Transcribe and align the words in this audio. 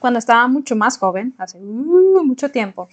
Cuando 0.00 0.18
estaba 0.18 0.46
mucho 0.48 0.76
más 0.76 0.98
joven, 0.98 1.34
hace 1.38 1.58
mucho 1.58 2.50
tiempo, 2.50 2.88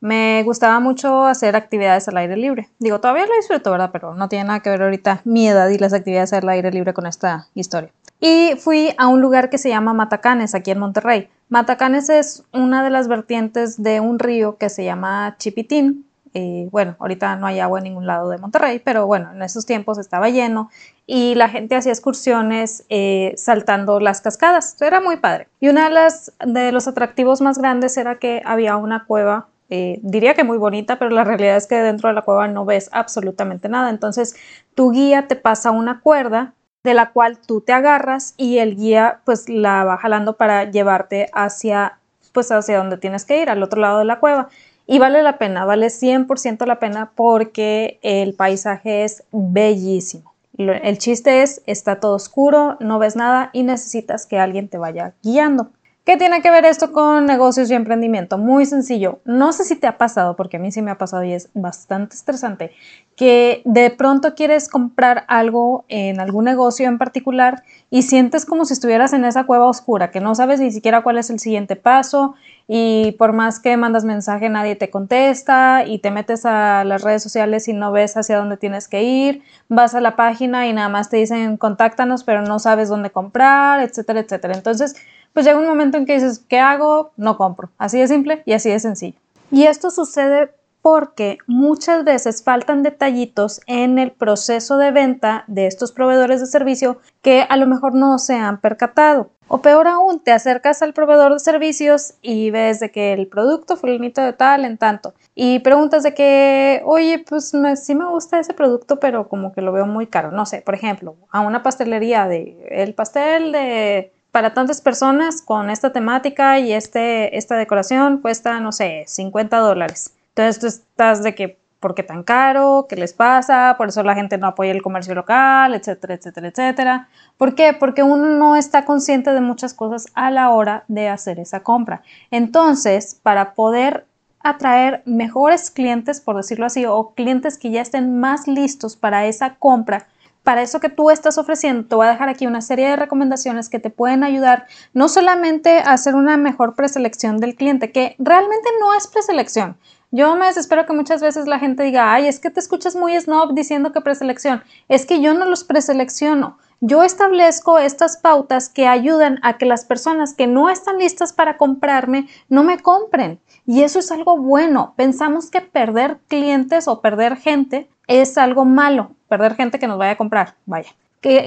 me 0.00 0.42
gustaba 0.44 0.80
mucho 0.80 1.24
hacer 1.24 1.56
actividades 1.56 2.08
al 2.08 2.18
aire 2.18 2.36
libre. 2.36 2.68
Digo, 2.78 3.00
todavía 3.00 3.26
lo 3.26 3.34
disfruto, 3.36 3.70
¿verdad? 3.70 3.90
Pero 3.90 4.14
no 4.14 4.28
tiene 4.28 4.44
nada 4.44 4.60
que 4.60 4.70
ver 4.70 4.82
ahorita 4.82 5.22
mi 5.24 5.48
edad 5.48 5.68
y 5.70 5.78
las 5.78 5.94
actividades 5.94 6.32
al 6.34 6.48
aire 6.48 6.70
libre 6.70 6.92
con 6.92 7.06
esta 7.06 7.48
historia. 7.54 7.90
Y 8.20 8.54
fui 8.58 8.94
a 8.98 9.08
un 9.08 9.20
lugar 9.20 9.50
que 9.50 9.58
se 9.58 9.70
llama 9.70 9.94
Matacanes, 9.94 10.54
aquí 10.54 10.70
en 10.70 10.78
Monterrey. 10.78 11.28
Matacanes 11.48 12.10
es 12.10 12.44
una 12.52 12.84
de 12.84 12.90
las 12.90 13.08
vertientes 13.08 13.82
de 13.82 14.00
un 14.00 14.18
río 14.18 14.56
que 14.58 14.68
se 14.68 14.84
llama 14.84 15.36
Chipitín. 15.38 16.06
Eh, 16.34 16.68
bueno, 16.70 16.96
ahorita 16.98 17.36
no 17.36 17.46
hay 17.46 17.60
agua 17.60 17.78
en 17.78 17.84
ningún 17.84 18.06
lado 18.06 18.28
de 18.28 18.38
Monterrey, 18.38 18.80
pero 18.80 19.06
bueno, 19.06 19.30
en 19.32 19.42
esos 19.42 19.66
tiempos 19.66 19.98
estaba 19.98 20.28
lleno 20.28 20.68
y 21.06 21.34
la 21.36 21.48
gente 21.48 21.76
hacía 21.76 21.92
excursiones 21.92 22.84
eh, 22.88 23.34
saltando 23.36 24.00
las 24.00 24.20
cascadas. 24.20 24.80
Era 24.82 25.00
muy 25.00 25.16
padre. 25.16 25.48
Y 25.60 25.68
uno 25.68 25.80
de, 25.88 26.52
de 26.52 26.72
los 26.72 26.88
atractivos 26.88 27.40
más 27.40 27.58
grandes 27.58 27.96
era 27.96 28.18
que 28.18 28.42
había 28.44 28.76
una 28.76 29.04
cueva 29.06 29.48
eh, 29.70 29.98
diría 30.02 30.34
que 30.34 30.44
muy 30.44 30.58
bonita, 30.58 30.98
pero 30.98 31.10
la 31.10 31.24
realidad 31.24 31.56
es 31.56 31.66
que 31.66 31.76
dentro 31.76 32.08
de 32.08 32.14
la 32.14 32.22
cueva 32.22 32.48
no 32.48 32.64
ves 32.64 32.90
absolutamente 32.92 33.68
nada. 33.68 33.90
Entonces, 33.90 34.36
tu 34.74 34.90
guía 34.92 35.26
te 35.26 35.36
pasa 35.36 35.70
una 35.70 36.00
cuerda 36.00 36.54
de 36.84 36.94
la 36.94 37.12
cual 37.12 37.38
tú 37.38 37.62
te 37.62 37.72
agarras 37.72 38.34
y 38.36 38.58
el 38.58 38.76
guía 38.76 39.20
pues 39.24 39.48
la 39.48 39.84
va 39.84 39.96
jalando 39.96 40.36
para 40.36 40.70
llevarte 40.70 41.28
hacia 41.32 41.98
pues 42.32 42.50
hacia 42.50 42.78
donde 42.78 42.98
tienes 42.98 43.24
que 43.24 43.40
ir, 43.40 43.48
al 43.48 43.62
otro 43.62 43.80
lado 43.80 44.00
de 44.00 44.04
la 44.04 44.18
cueva. 44.18 44.48
Y 44.86 44.98
vale 44.98 45.22
la 45.22 45.38
pena, 45.38 45.64
vale 45.64 45.86
100% 45.86 46.66
la 46.66 46.78
pena 46.78 47.12
porque 47.14 47.98
el 48.02 48.34
paisaje 48.34 49.04
es 49.04 49.24
bellísimo. 49.32 50.34
El 50.56 50.98
chiste 50.98 51.42
es, 51.42 51.62
está 51.66 52.00
todo 52.00 52.14
oscuro, 52.14 52.76
no 52.80 52.98
ves 52.98 53.16
nada 53.16 53.50
y 53.52 53.64
necesitas 53.64 54.26
que 54.26 54.38
alguien 54.38 54.68
te 54.68 54.78
vaya 54.78 55.14
guiando. 55.22 55.70
¿Qué 56.04 56.18
tiene 56.18 56.42
que 56.42 56.50
ver 56.50 56.66
esto 56.66 56.92
con 56.92 57.24
negocios 57.24 57.70
y 57.70 57.74
emprendimiento? 57.74 58.36
Muy 58.36 58.66
sencillo. 58.66 59.20
No 59.24 59.54
sé 59.54 59.64
si 59.64 59.74
te 59.74 59.86
ha 59.86 59.96
pasado, 59.96 60.36
porque 60.36 60.58
a 60.58 60.60
mí 60.60 60.70
sí 60.70 60.82
me 60.82 60.90
ha 60.90 60.98
pasado 60.98 61.24
y 61.24 61.32
es 61.32 61.48
bastante 61.54 62.14
estresante, 62.14 62.72
que 63.16 63.62
de 63.64 63.88
pronto 63.88 64.34
quieres 64.34 64.68
comprar 64.68 65.24
algo 65.28 65.86
en 65.88 66.20
algún 66.20 66.44
negocio 66.44 66.86
en 66.88 66.98
particular 66.98 67.62
y 67.88 68.02
sientes 68.02 68.44
como 68.44 68.66
si 68.66 68.74
estuvieras 68.74 69.14
en 69.14 69.24
esa 69.24 69.44
cueva 69.44 69.66
oscura, 69.66 70.10
que 70.10 70.20
no 70.20 70.34
sabes 70.34 70.60
ni 70.60 70.70
siquiera 70.70 71.02
cuál 71.02 71.16
es 71.16 71.30
el 71.30 71.38
siguiente 71.38 71.74
paso 71.74 72.34
y 72.66 73.12
por 73.12 73.32
más 73.32 73.60
que 73.60 73.76
mandas 73.76 74.04
mensaje 74.04 74.48
nadie 74.48 74.76
te 74.76 74.90
contesta 74.90 75.84
y 75.86 75.98
te 75.98 76.10
metes 76.10 76.46
a 76.46 76.84
las 76.84 77.02
redes 77.02 77.22
sociales 77.22 77.68
y 77.68 77.72
no 77.72 77.92
ves 77.92 78.16
hacia 78.16 78.38
dónde 78.38 78.56
tienes 78.56 78.88
que 78.88 79.02
ir, 79.02 79.42
vas 79.68 79.94
a 79.94 80.00
la 80.00 80.16
página 80.16 80.66
y 80.66 80.72
nada 80.72 80.88
más 80.88 81.10
te 81.10 81.18
dicen 81.18 81.56
contáctanos 81.56 82.24
pero 82.24 82.42
no 82.42 82.58
sabes 82.58 82.88
dónde 82.88 83.10
comprar, 83.10 83.80
etcétera, 83.80 84.20
etcétera. 84.20 84.54
Entonces, 84.54 84.96
pues 85.32 85.44
llega 85.44 85.58
un 85.58 85.66
momento 85.66 85.98
en 85.98 86.06
que 86.06 86.14
dices, 86.14 86.44
¿qué 86.48 86.60
hago? 86.60 87.12
No 87.16 87.36
compro. 87.36 87.70
Así 87.76 87.98
de 87.98 88.08
simple 88.08 88.42
y 88.46 88.52
así 88.52 88.70
de 88.70 88.78
sencillo. 88.78 89.18
Y 89.50 89.64
esto 89.64 89.90
sucede 89.90 90.50
porque 90.84 91.38
muchas 91.46 92.04
veces 92.04 92.44
faltan 92.44 92.82
detallitos 92.82 93.62
en 93.66 93.98
el 93.98 94.12
proceso 94.12 94.76
de 94.76 94.90
venta 94.90 95.44
de 95.46 95.66
estos 95.66 95.92
proveedores 95.92 96.40
de 96.40 96.46
servicio 96.46 96.98
que 97.22 97.46
a 97.48 97.56
lo 97.56 97.66
mejor 97.66 97.94
no 97.94 98.18
se 98.18 98.34
han 98.34 98.60
percatado. 98.60 99.30
O 99.48 99.62
peor 99.62 99.88
aún, 99.88 100.20
te 100.20 100.30
acercas 100.30 100.82
al 100.82 100.92
proveedor 100.92 101.32
de 101.32 101.38
servicios 101.38 102.16
y 102.20 102.50
ves 102.50 102.80
de 102.80 102.90
que 102.90 103.14
el 103.14 103.28
producto 103.28 103.78
fue 103.78 103.92
limito 103.92 104.20
de 104.20 104.34
tal 104.34 104.66
en 104.66 104.76
tanto. 104.76 105.14
Y 105.34 105.60
preguntas 105.60 106.02
de 106.02 106.12
que, 106.12 106.82
oye, 106.84 107.24
pues 107.26 107.54
sí 107.76 107.94
me 107.94 108.06
gusta 108.06 108.38
ese 108.38 108.52
producto, 108.52 109.00
pero 109.00 109.26
como 109.26 109.54
que 109.54 109.62
lo 109.62 109.72
veo 109.72 109.86
muy 109.86 110.06
caro. 110.06 110.32
No 110.32 110.44
sé, 110.44 110.60
por 110.60 110.74
ejemplo, 110.74 111.16
a 111.30 111.40
una 111.40 111.62
pastelería 111.62 112.28
de 112.28 112.58
el 112.70 112.92
pastel 112.92 113.52
de 113.52 114.12
para 114.32 114.52
tantas 114.52 114.82
personas 114.82 115.40
con 115.40 115.70
esta 115.70 115.92
temática 115.92 116.58
y 116.58 116.74
este, 116.74 117.38
esta 117.38 117.56
decoración 117.56 118.18
cuesta, 118.18 118.60
no 118.60 118.70
sé, 118.70 119.04
50 119.06 119.56
dólares. 119.58 120.12
Entonces 120.34 120.58
tú 120.58 120.66
estás 120.66 121.22
de 121.22 121.34
que, 121.36 121.60
¿por 121.78 121.94
qué 121.94 122.02
tan 122.02 122.24
caro? 122.24 122.86
¿Qué 122.88 122.96
les 122.96 123.12
pasa? 123.12 123.76
Por 123.78 123.88
eso 123.88 124.02
la 124.02 124.16
gente 124.16 124.36
no 124.36 124.48
apoya 124.48 124.72
el 124.72 124.82
comercio 124.82 125.14
local, 125.14 125.74
etcétera, 125.74 126.14
etcétera, 126.14 126.48
etcétera. 126.48 127.08
¿Por 127.36 127.54
qué? 127.54 127.72
Porque 127.72 128.02
uno 128.02 128.26
no 128.26 128.56
está 128.56 128.84
consciente 128.84 129.32
de 129.32 129.40
muchas 129.40 129.74
cosas 129.74 130.08
a 130.14 130.32
la 130.32 130.50
hora 130.50 130.84
de 130.88 131.08
hacer 131.08 131.38
esa 131.38 131.62
compra. 131.62 132.02
Entonces, 132.32 133.20
para 133.22 133.54
poder 133.54 134.06
atraer 134.40 135.02
mejores 135.06 135.70
clientes, 135.70 136.20
por 136.20 136.36
decirlo 136.36 136.66
así, 136.66 136.84
o 136.84 137.14
clientes 137.14 137.56
que 137.56 137.70
ya 137.70 137.80
estén 137.80 138.18
más 138.18 138.48
listos 138.48 138.96
para 138.96 139.26
esa 139.26 139.54
compra, 139.54 140.08
para 140.42 140.62
eso 140.62 140.80
que 140.80 140.90
tú 140.90 141.10
estás 141.10 141.38
ofreciendo, 141.38 141.86
te 141.88 141.94
voy 141.94 142.06
a 142.06 142.10
dejar 142.10 142.28
aquí 142.28 142.46
una 142.46 142.60
serie 142.60 142.88
de 142.88 142.96
recomendaciones 142.96 143.70
que 143.70 143.78
te 143.78 143.88
pueden 143.88 144.24
ayudar 144.24 144.66
no 144.92 145.08
solamente 145.08 145.78
a 145.78 145.92
hacer 145.92 146.14
una 146.14 146.36
mejor 146.36 146.74
preselección 146.74 147.38
del 147.38 147.54
cliente, 147.54 147.92
que 147.92 148.14
realmente 148.18 148.68
no 148.80 148.92
es 148.94 149.06
preselección. 149.06 149.78
Yo 150.16 150.36
me 150.36 150.46
desespero 150.46 150.86
que 150.86 150.92
muchas 150.92 151.20
veces 151.20 151.48
la 151.48 151.58
gente 151.58 151.82
diga, 151.82 152.14
ay, 152.14 152.28
es 152.28 152.38
que 152.38 152.48
te 152.48 152.60
escuchas 152.60 152.94
muy 152.94 153.18
snob 153.20 153.52
diciendo 153.52 153.92
que 153.92 154.00
preselección. 154.00 154.62
Es 154.88 155.06
que 155.06 155.20
yo 155.20 155.34
no 155.34 155.44
los 155.44 155.64
preselecciono. 155.64 156.56
Yo 156.80 157.02
establezco 157.02 157.80
estas 157.80 158.16
pautas 158.18 158.68
que 158.68 158.86
ayudan 158.86 159.40
a 159.42 159.58
que 159.58 159.66
las 159.66 159.84
personas 159.84 160.32
que 160.32 160.46
no 160.46 160.70
están 160.70 160.98
listas 160.98 161.32
para 161.32 161.56
comprarme 161.56 162.28
no 162.48 162.62
me 162.62 162.78
compren. 162.78 163.40
Y 163.66 163.82
eso 163.82 163.98
es 163.98 164.12
algo 164.12 164.38
bueno. 164.38 164.94
Pensamos 164.96 165.50
que 165.50 165.60
perder 165.60 166.18
clientes 166.28 166.86
o 166.86 167.00
perder 167.00 167.36
gente 167.36 167.90
es 168.06 168.38
algo 168.38 168.64
malo 168.64 169.10
perder 169.28 169.56
gente 169.56 169.78
que 169.78 169.88
nos 169.88 169.98
vaya 169.98 170.12
a 170.12 170.16
comprar, 170.16 170.54
vaya, 170.64 170.94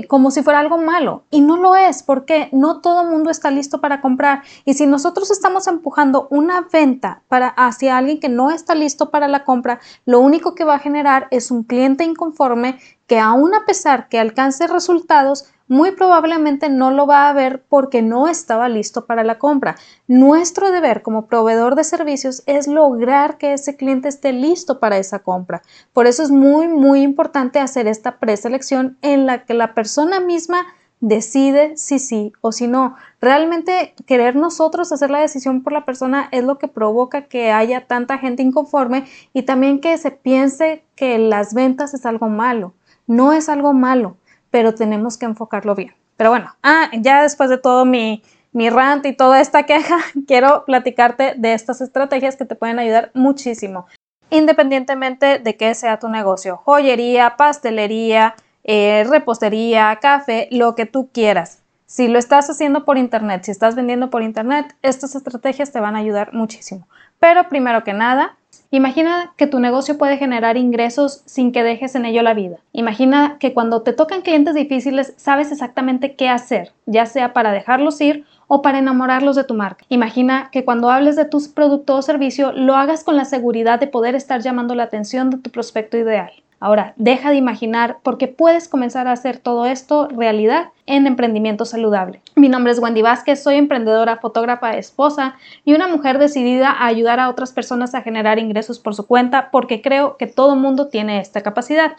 como 0.07 0.31
si 0.31 0.43
fuera 0.43 0.59
algo 0.59 0.77
malo. 0.77 1.23
Y 1.29 1.41
no 1.41 1.57
lo 1.57 1.75
es 1.75 2.03
porque 2.03 2.49
no 2.51 2.81
todo 2.81 3.01
el 3.01 3.09
mundo 3.09 3.29
está 3.29 3.51
listo 3.51 3.79
para 3.81 4.01
comprar. 4.01 4.43
Y 4.65 4.73
si 4.73 4.85
nosotros 4.85 5.31
estamos 5.31 5.67
empujando 5.67 6.27
una 6.29 6.67
venta 6.71 7.21
para 7.27 7.49
hacia 7.49 7.97
alguien 7.97 8.19
que 8.19 8.29
no 8.29 8.51
está 8.51 8.75
listo 8.75 9.09
para 9.09 9.27
la 9.27 9.43
compra, 9.43 9.79
lo 10.05 10.19
único 10.19 10.55
que 10.55 10.63
va 10.63 10.75
a 10.75 10.79
generar 10.79 11.27
es 11.31 11.51
un 11.51 11.63
cliente 11.63 12.03
inconforme 12.03 12.79
que 13.07 13.19
aún 13.19 13.53
a 13.55 13.65
pesar 13.65 14.09
que 14.09 14.19
alcance 14.19 14.67
resultados 14.67 15.45
muy 15.67 15.91
probablemente 15.91 16.69
no 16.69 16.91
lo 16.91 17.05
va 17.05 17.29
a 17.29 17.33
ver 17.33 17.63
porque 17.67 18.01
no 18.01 18.27
estaba 18.27 18.69
listo 18.69 19.05
para 19.05 19.23
la 19.23 19.37
compra. 19.37 19.75
Nuestro 20.07 20.71
deber 20.71 21.01
como 21.01 21.27
proveedor 21.27 21.75
de 21.75 21.83
servicios 21.83 22.43
es 22.45 22.67
lograr 22.67 23.37
que 23.37 23.53
ese 23.53 23.75
cliente 23.75 24.07
esté 24.07 24.33
listo 24.33 24.79
para 24.79 24.97
esa 24.97 25.19
compra. 25.19 25.61
Por 25.93 26.07
eso 26.07 26.23
es 26.23 26.31
muy, 26.31 26.67
muy 26.67 27.01
importante 27.01 27.59
hacer 27.59 27.87
esta 27.87 28.17
preselección 28.17 28.97
en 29.01 29.25
la 29.25 29.45
que 29.45 29.53
la 29.53 29.73
persona 29.73 30.19
misma 30.19 30.65
decide 30.99 31.77
si 31.77 31.99
sí 31.99 32.33
o 32.41 32.51
si 32.51 32.67
no. 32.67 32.95
Realmente 33.21 33.93
querer 34.05 34.35
nosotros 34.35 34.91
hacer 34.91 35.11
la 35.11 35.19
decisión 35.19 35.61
por 35.61 35.73
la 35.73 35.85
persona 35.85 36.27
es 36.31 36.43
lo 36.43 36.57
que 36.57 36.67
provoca 36.67 37.27
que 37.27 37.51
haya 37.51 37.85
tanta 37.85 38.17
gente 38.17 38.41
inconforme 38.41 39.05
y 39.33 39.43
también 39.43 39.79
que 39.79 39.97
se 39.97 40.11
piense 40.11 40.83
que 40.95 41.19
las 41.19 41.53
ventas 41.53 41.93
es 41.93 42.05
algo 42.05 42.29
malo. 42.29 42.73
No 43.05 43.31
es 43.31 43.47
algo 43.47 43.73
malo 43.73 44.17
pero 44.51 44.73
tenemos 44.73 45.17
que 45.17 45.25
enfocarlo 45.25 45.75
bien. 45.75 45.93
Pero 46.15 46.31
bueno, 46.31 46.55
ah, 46.63 46.89
ya 46.93 47.21
después 47.21 47.49
de 47.49 47.57
todo 47.57 47.85
mi, 47.85 48.23
mi 48.51 48.69
rant 48.69 49.05
y 49.05 49.13
toda 49.13 49.39
esta 49.39 49.63
queja, 49.63 49.97
quiero 50.27 50.65
platicarte 50.65 51.35
de 51.37 51.53
estas 51.53 51.81
estrategias 51.81 52.35
que 52.35 52.45
te 52.45 52.55
pueden 52.55 52.79
ayudar 52.79 53.11
muchísimo, 53.13 53.85
independientemente 54.29 55.39
de 55.39 55.57
qué 55.57 55.73
sea 55.75 55.99
tu 55.99 56.09
negocio, 56.09 56.57
joyería, 56.57 57.35
pastelería, 57.37 58.35
eh, 58.63 59.05
repostería, 59.07 59.97
café, 60.01 60.47
lo 60.51 60.75
que 60.75 60.85
tú 60.85 61.09
quieras. 61.13 61.63
Si 61.85 62.09
lo 62.09 62.19
estás 62.19 62.49
haciendo 62.49 62.83
por 62.83 62.97
internet, 62.97 63.43
si 63.45 63.51
estás 63.51 63.75
vendiendo 63.75 64.09
por 64.09 64.21
internet, 64.21 64.75
estas 64.81 65.15
estrategias 65.15 65.71
te 65.71 65.79
van 65.79 65.95
a 65.95 65.99
ayudar 65.99 66.33
muchísimo. 66.33 66.85
Pero 67.19 67.47
primero 67.47 67.85
que 67.85 67.93
nada, 67.93 68.37
Imagina 68.69 69.33
que 69.37 69.47
tu 69.47 69.59
negocio 69.59 69.97
puede 69.97 70.17
generar 70.17 70.57
ingresos 70.57 71.21
sin 71.25 71.53
que 71.53 71.63
dejes 71.63 71.95
en 71.95 72.05
ello 72.05 72.21
la 72.21 72.33
vida. 72.33 72.57
Imagina 72.73 73.37
que 73.39 73.53
cuando 73.53 73.81
te 73.81 73.93
tocan 73.93 74.21
clientes 74.21 74.55
difíciles 74.55 75.13
sabes 75.15 75.53
exactamente 75.53 76.15
qué 76.15 76.27
hacer, 76.27 76.73
ya 76.85 77.05
sea 77.05 77.31
para 77.31 77.51
dejarlos 77.51 78.01
ir 78.01 78.25
o 78.47 78.61
para 78.61 78.79
enamorarlos 78.79 79.37
de 79.37 79.45
tu 79.45 79.53
marca. 79.53 79.85
Imagina 79.87 80.49
que 80.51 80.65
cuando 80.65 80.89
hables 80.89 81.15
de 81.15 81.25
tus 81.25 81.47
productos 81.47 81.99
o 81.99 82.01
servicio 82.01 82.51
lo 82.51 82.75
hagas 82.75 83.03
con 83.05 83.15
la 83.15 83.25
seguridad 83.25 83.79
de 83.79 83.87
poder 83.87 84.15
estar 84.15 84.41
llamando 84.41 84.75
la 84.75 84.83
atención 84.83 85.29
de 85.29 85.37
tu 85.37 85.49
prospecto 85.49 85.97
ideal. 85.97 86.31
Ahora, 86.59 86.93
deja 86.97 87.29
de 87.29 87.35
imaginar 87.35 87.99
porque 88.01 88.27
puedes 88.27 88.67
comenzar 88.67 89.07
a 89.07 89.11
hacer 89.11 89.37
todo 89.37 89.67
esto 89.67 90.07
realidad 90.07 90.69
en 90.87 91.05
emprendimiento 91.05 91.65
saludable. 91.65 92.21
Mi 92.35 92.49
nombre 92.49 92.71
es 92.71 92.79
Wendy 92.79 93.03
Vázquez, 93.03 93.43
soy 93.43 93.55
emprendedora, 93.55 94.17
fotógrafa, 94.17 94.75
esposa 94.75 95.35
y 95.65 95.75
una 95.75 95.87
mujer 95.87 96.17
decidida 96.17 96.71
a 96.71 96.87
ayudar 96.87 97.19
a 97.19 97.29
otras 97.29 97.51
personas 97.51 97.93
a 97.93 98.01
generar 98.01 98.39
ingresos 98.39 98.79
por 98.79 98.95
su 98.95 99.05
cuenta 99.05 99.51
porque 99.51 99.83
creo 99.83 100.17
que 100.17 100.25
todo 100.25 100.55
mundo 100.55 100.87
tiene 100.87 101.19
esta 101.19 101.41
capacidad. 101.41 101.93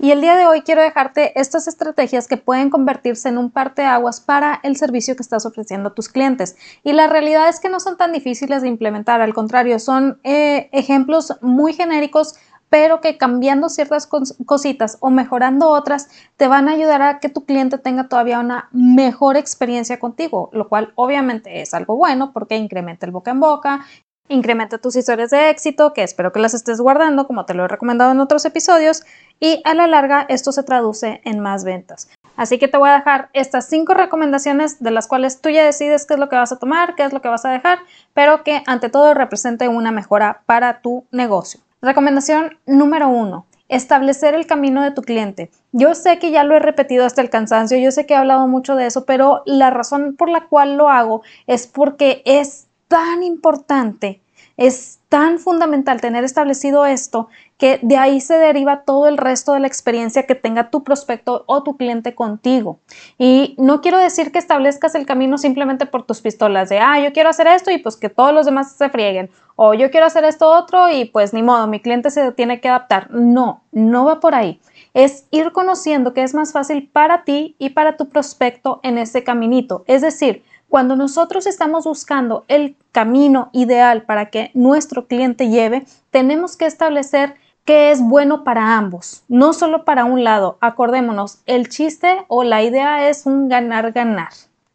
Y 0.00 0.12
el 0.12 0.20
día 0.20 0.36
de 0.36 0.46
hoy 0.46 0.60
quiero 0.60 0.80
dejarte 0.80 1.38
estas 1.40 1.66
estrategias 1.66 2.28
que 2.28 2.36
pueden 2.36 2.70
convertirse 2.70 3.28
en 3.28 3.36
un 3.36 3.50
parteaguas 3.50 4.20
para 4.20 4.60
el 4.62 4.76
servicio 4.76 5.16
que 5.16 5.24
estás 5.24 5.44
ofreciendo 5.44 5.88
a 5.88 5.94
tus 5.94 6.08
clientes. 6.08 6.56
Y 6.84 6.92
la 6.92 7.08
realidad 7.08 7.48
es 7.48 7.58
que 7.58 7.68
no 7.68 7.80
son 7.80 7.96
tan 7.96 8.12
difíciles 8.12 8.62
de 8.62 8.68
implementar, 8.68 9.20
al 9.20 9.34
contrario, 9.34 9.80
son 9.80 10.20
eh, 10.22 10.68
ejemplos 10.70 11.34
muy 11.40 11.72
genéricos 11.72 12.36
pero 12.70 13.00
que 13.00 13.16
cambiando 13.16 13.68
ciertas 13.68 14.06
cositas 14.06 14.98
o 15.00 15.10
mejorando 15.10 15.68
otras 15.68 16.08
te 16.36 16.48
van 16.48 16.68
a 16.68 16.72
ayudar 16.72 17.02
a 17.02 17.20
que 17.20 17.28
tu 17.28 17.44
cliente 17.44 17.78
tenga 17.78 18.08
todavía 18.08 18.40
una 18.40 18.68
mejor 18.72 19.36
experiencia 19.36 19.98
contigo, 19.98 20.50
lo 20.52 20.68
cual 20.68 20.92
obviamente 20.94 21.60
es 21.60 21.74
algo 21.74 21.96
bueno 21.96 22.32
porque 22.32 22.56
incrementa 22.56 23.06
el 23.06 23.12
boca 23.12 23.30
en 23.30 23.40
boca, 23.40 23.86
incrementa 24.28 24.78
tus 24.78 24.96
historias 24.96 25.30
de 25.30 25.50
éxito, 25.50 25.92
que 25.92 26.02
espero 26.02 26.32
que 26.32 26.40
las 26.40 26.54
estés 26.54 26.80
guardando 26.80 27.26
como 27.26 27.46
te 27.46 27.54
lo 27.54 27.64
he 27.64 27.68
recomendado 27.68 28.12
en 28.12 28.20
otros 28.20 28.44
episodios, 28.44 29.02
y 29.40 29.62
a 29.64 29.74
la 29.74 29.86
larga 29.86 30.26
esto 30.28 30.52
se 30.52 30.62
traduce 30.62 31.20
en 31.24 31.40
más 31.40 31.64
ventas. 31.64 32.10
Así 32.36 32.58
que 32.58 32.68
te 32.68 32.76
voy 32.76 32.90
a 32.90 32.98
dejar 32.98 33.30
estas 33.32 33.68
cinco 33.68 33.94
recomendaciones 33.94 34.80
de 34.80 34.90
las 34.90 35.08
cuales 35.08 35.40
tú 35.40 35.48
ya 35.48 35.64
decides 35.64 36.06
qué 36.06 36.14
es 36.14 36.20
lo 36.20 36.28
que 36.28 36.36
vas 36.36 36.52
a 36.52 36.58
tomar, 36.58 36.94
qué 36.94 37.04
es 37.04 37.12
lo 37.12 37.20
que 37.20 37.28
vas 37.28 37.44
a 37.44 37.50
dejar, 37.50 37.78
pero 38.14 38.44
que 38.44 38.62
ante 38.66 38.90
todo 38.90 39.14
represente 39.14 39.68
una 39.68 39.90
mejora 39.90 40.42
para 40.46 40.80
tu 40.80 41.06
negocio. 41.10 41.60
Recomendación 41.80 42.58
número 42.66 43.08
uno. 43.08 43.46
Establecer 43.68 44.34
el 44.34 44.46
camino 44.46 44.82
de 44.82 44.90
tu 44.90 45.02
cliente. 45.02 45.50
Yo 45.72 45.94
sé 45.94 46.18
que 46.18 46.30
ya 46.30 46.42
lo 46.42 46.56
he 46.56 46.58
repetido 46.58 47.04
hasta 47.04 47.22
el 47.22 47.30
cansancio, 47.30 47.78
yo 47.78 47.90
sé 47.90 48.06
que 48.06 48.14
he 48.14 48.16
hablado 48.16 48.48
mucho 48.48 48.74
de 48.74 48.86
eso, 48.86 49.04
pero 49.04 49.42
la 49.46 49.70
razón 49.70 50.16
por 50.16 50.28
la 50.30 50.46
cual 50.46 50.76
lo 50.76 50.88
hago 50.88 51.22
es 51.46 51.66
porque 51.66 52.22
es 52.24 52.66
tan 52.88 53.22
importante, 53.22 54.20
es 54.56 54.97
tan 55.08 55.38
fundamental 55.38 56.00
tener 56.00 56.22
establecido 56.24 56.84
esto 56.84 57.28
que 57.56 57.80
de 57.82 57.96
ahí 57.96 58.20
se 58.20 58.34
deriva 58.38 58.82
todo 58.82 59.08
el 59.08 59.16
resto 59.16 59.52
de 59.52 59.60
la 59.60 59.66
experiencia 59.66 60.24
que 60.24 60.34
tenga 60.34 60.70
tu 60.70 60.84
prospecto 60.84 61.44
o 61.46 61.62
tu 61.62 61.76
cliente 61.76 62.14
contigo. 62.14 62.78
Y 63.18 63.54
no 63.58 63.80
quiero 63.80 63.98
decir 63.98 64.30
que 64.30 64.38
establezcas 64.38 64.94
el 64.94 65.06
camino 65.06 65.38
simplemente 65.38 65.86
por 65.86 66.04
tus 66.04 66.20
pistolas 66.20 66.68
de, 66.68 66.78
ah, 66.78 67.00
yo 67.00 67.12
quiero 67.12 67.30
hacer 67.30 67.46
esto 67.46 67.70
y 67.70 67.78
pues 67.78 67.96
que 67.96 68.10
todos 68.10 68.32
los 68.32 68.46
demás 68.46 68.72
se 68.72 68.90
frieguen. 68.90 69.30
O 69.56 69.74
yo 69.74 69.90
quiero 69.90 70.06
hacer 70.06 70.24
esto 70.24 70.48
otro 70.48 70.88
y 70.88 71.06
pues 71.06 71.32
ni 71.32 71.42
modo, 71.42 71.66
mi 71.66 71.80
cliente 71.80 72.10
se 72.10 72.30
tiene 72.32 72.60
que 72.60 72.68
adaptar. 72.68 73.10
No, 73.10 73.64
no 73.72 74.04
va 74.04 74.20
por 74.20 74.34
ahí. 74.34 74.60
Es 74.94 75.26
ir 75.30 75.52
conociendo 75.52 76.14
que 76.14 76.22
es 76.22 76.34
más 76.34 76.52
fácil 76.52 76.88
para 76.92 77.24
ti 77.24 77.56
y 77.58 77.70
para 77.70 77.96
tu 77.96 78.08
prospecto 78.08 78.78
en 78.84 78.98
ese 78.98 79.24
caminito. 79.24 79.84
Es 79.88 80.02
decir, 80.02 80.44
cuando 80.68 80.96
nosotros 80.96 81.46
estamos 81.46 81.84
buscando 81.84 82.44
el 82.48 82.76
camino 82.92 83.50
ideal 83.52 84.02
para 84.02 84.30
que 84.30 84.50
nuestro 84.54 85.06
cliente 85.06 85.48
lleve, 85.48 85.86
tenemos 86.10 86.56
que 86.56 86.66
establecer 86.66 87.34
qué 87.64 87.90
es 87.90 88.00
bueno 88.00 88.44
para 88.44 88.76
ambos, 88.76 89.24
no 89.28 89.52
solo 89.52 89.84
para 89.84 90.04
un 90.04 90.24
lado. 90.24 90.56
Acordémonos, 90.60 91.40
el 91.46 91.68
chiste 91.68 92.24
o 92.28 92.42
la 92.42 92.62
idea 92.62 93.08
es 93.08 93.26
un 93.26 93.48
ganar-ganar. 93.48 94.30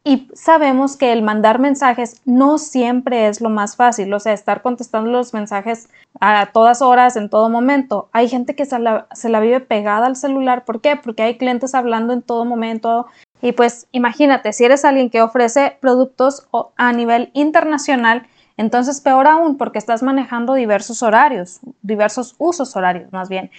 Y 0.06 0.28
sabemos 0.34 0.98
que 0.98 1.14
el 1.14 1.22
mandar 1.22 1.60
mensajes 1.60 2.22
no 2.26 2.58
siempre 2.58 3.28
es 3.28 3.40
lo 3.40 3.50
más 3.50 3.78
fácil, 3.78 4.14
o 4.14 4.20
sea, 4.20 4.34
estar 4.34 4.62
contestando 4.62 5.10
los 5.10 5.34
mensajes 5.34 5.90
a 6.20 6.48
todas 6.48 6.82
horas, 6.82 7.16
en 7.16 7.30
todo 7.30 7.50
momento. 7.50 8.10
Hay 8.12 8.28
gente 8.28 8.54
que 8.54 8.66
se 8.66 8.80
la, 8.80 9.08
vive 9.40 9.62
pegada 9.62 10.06
al 10.06 10.18
celular, 10.18 10.66
¿por 10.66 10.82
qué? 10.82 10.98
Porque 10.98 11.24
hay 11.24 11.38
clientes 11.38 11.74
hablando 11.74 12.12
en 12.12 12.22
todo 12.22 12.44
momento, 12.44 13.08
y 13.44 13.52
pues 13.52 13.88
imagínate, 13.92 14.54
si 14.54 14.64
eres 14.64 14.86
alguien 14.86 15.10
que 15.10 15.22
ofrece 15.22 15.78
productos 15.82 16.48
a 16.78 16.94
nivel 16.94 17.30
internacional, 17.34 18.26
entonces 18.56 19.02
peor 19.02 19.28
aún 19.28 19.58
porque 19.58 19.80
estás 19.80 20.02
manejando 20.02 20.54
diversos 20.54 21.04
horarios, 21.04 21.60
diversos 21.82 22.36
usos 22.38 22.74
horarios 22.78 23.12
más 23.12 23.28
bien. 23.28 23.52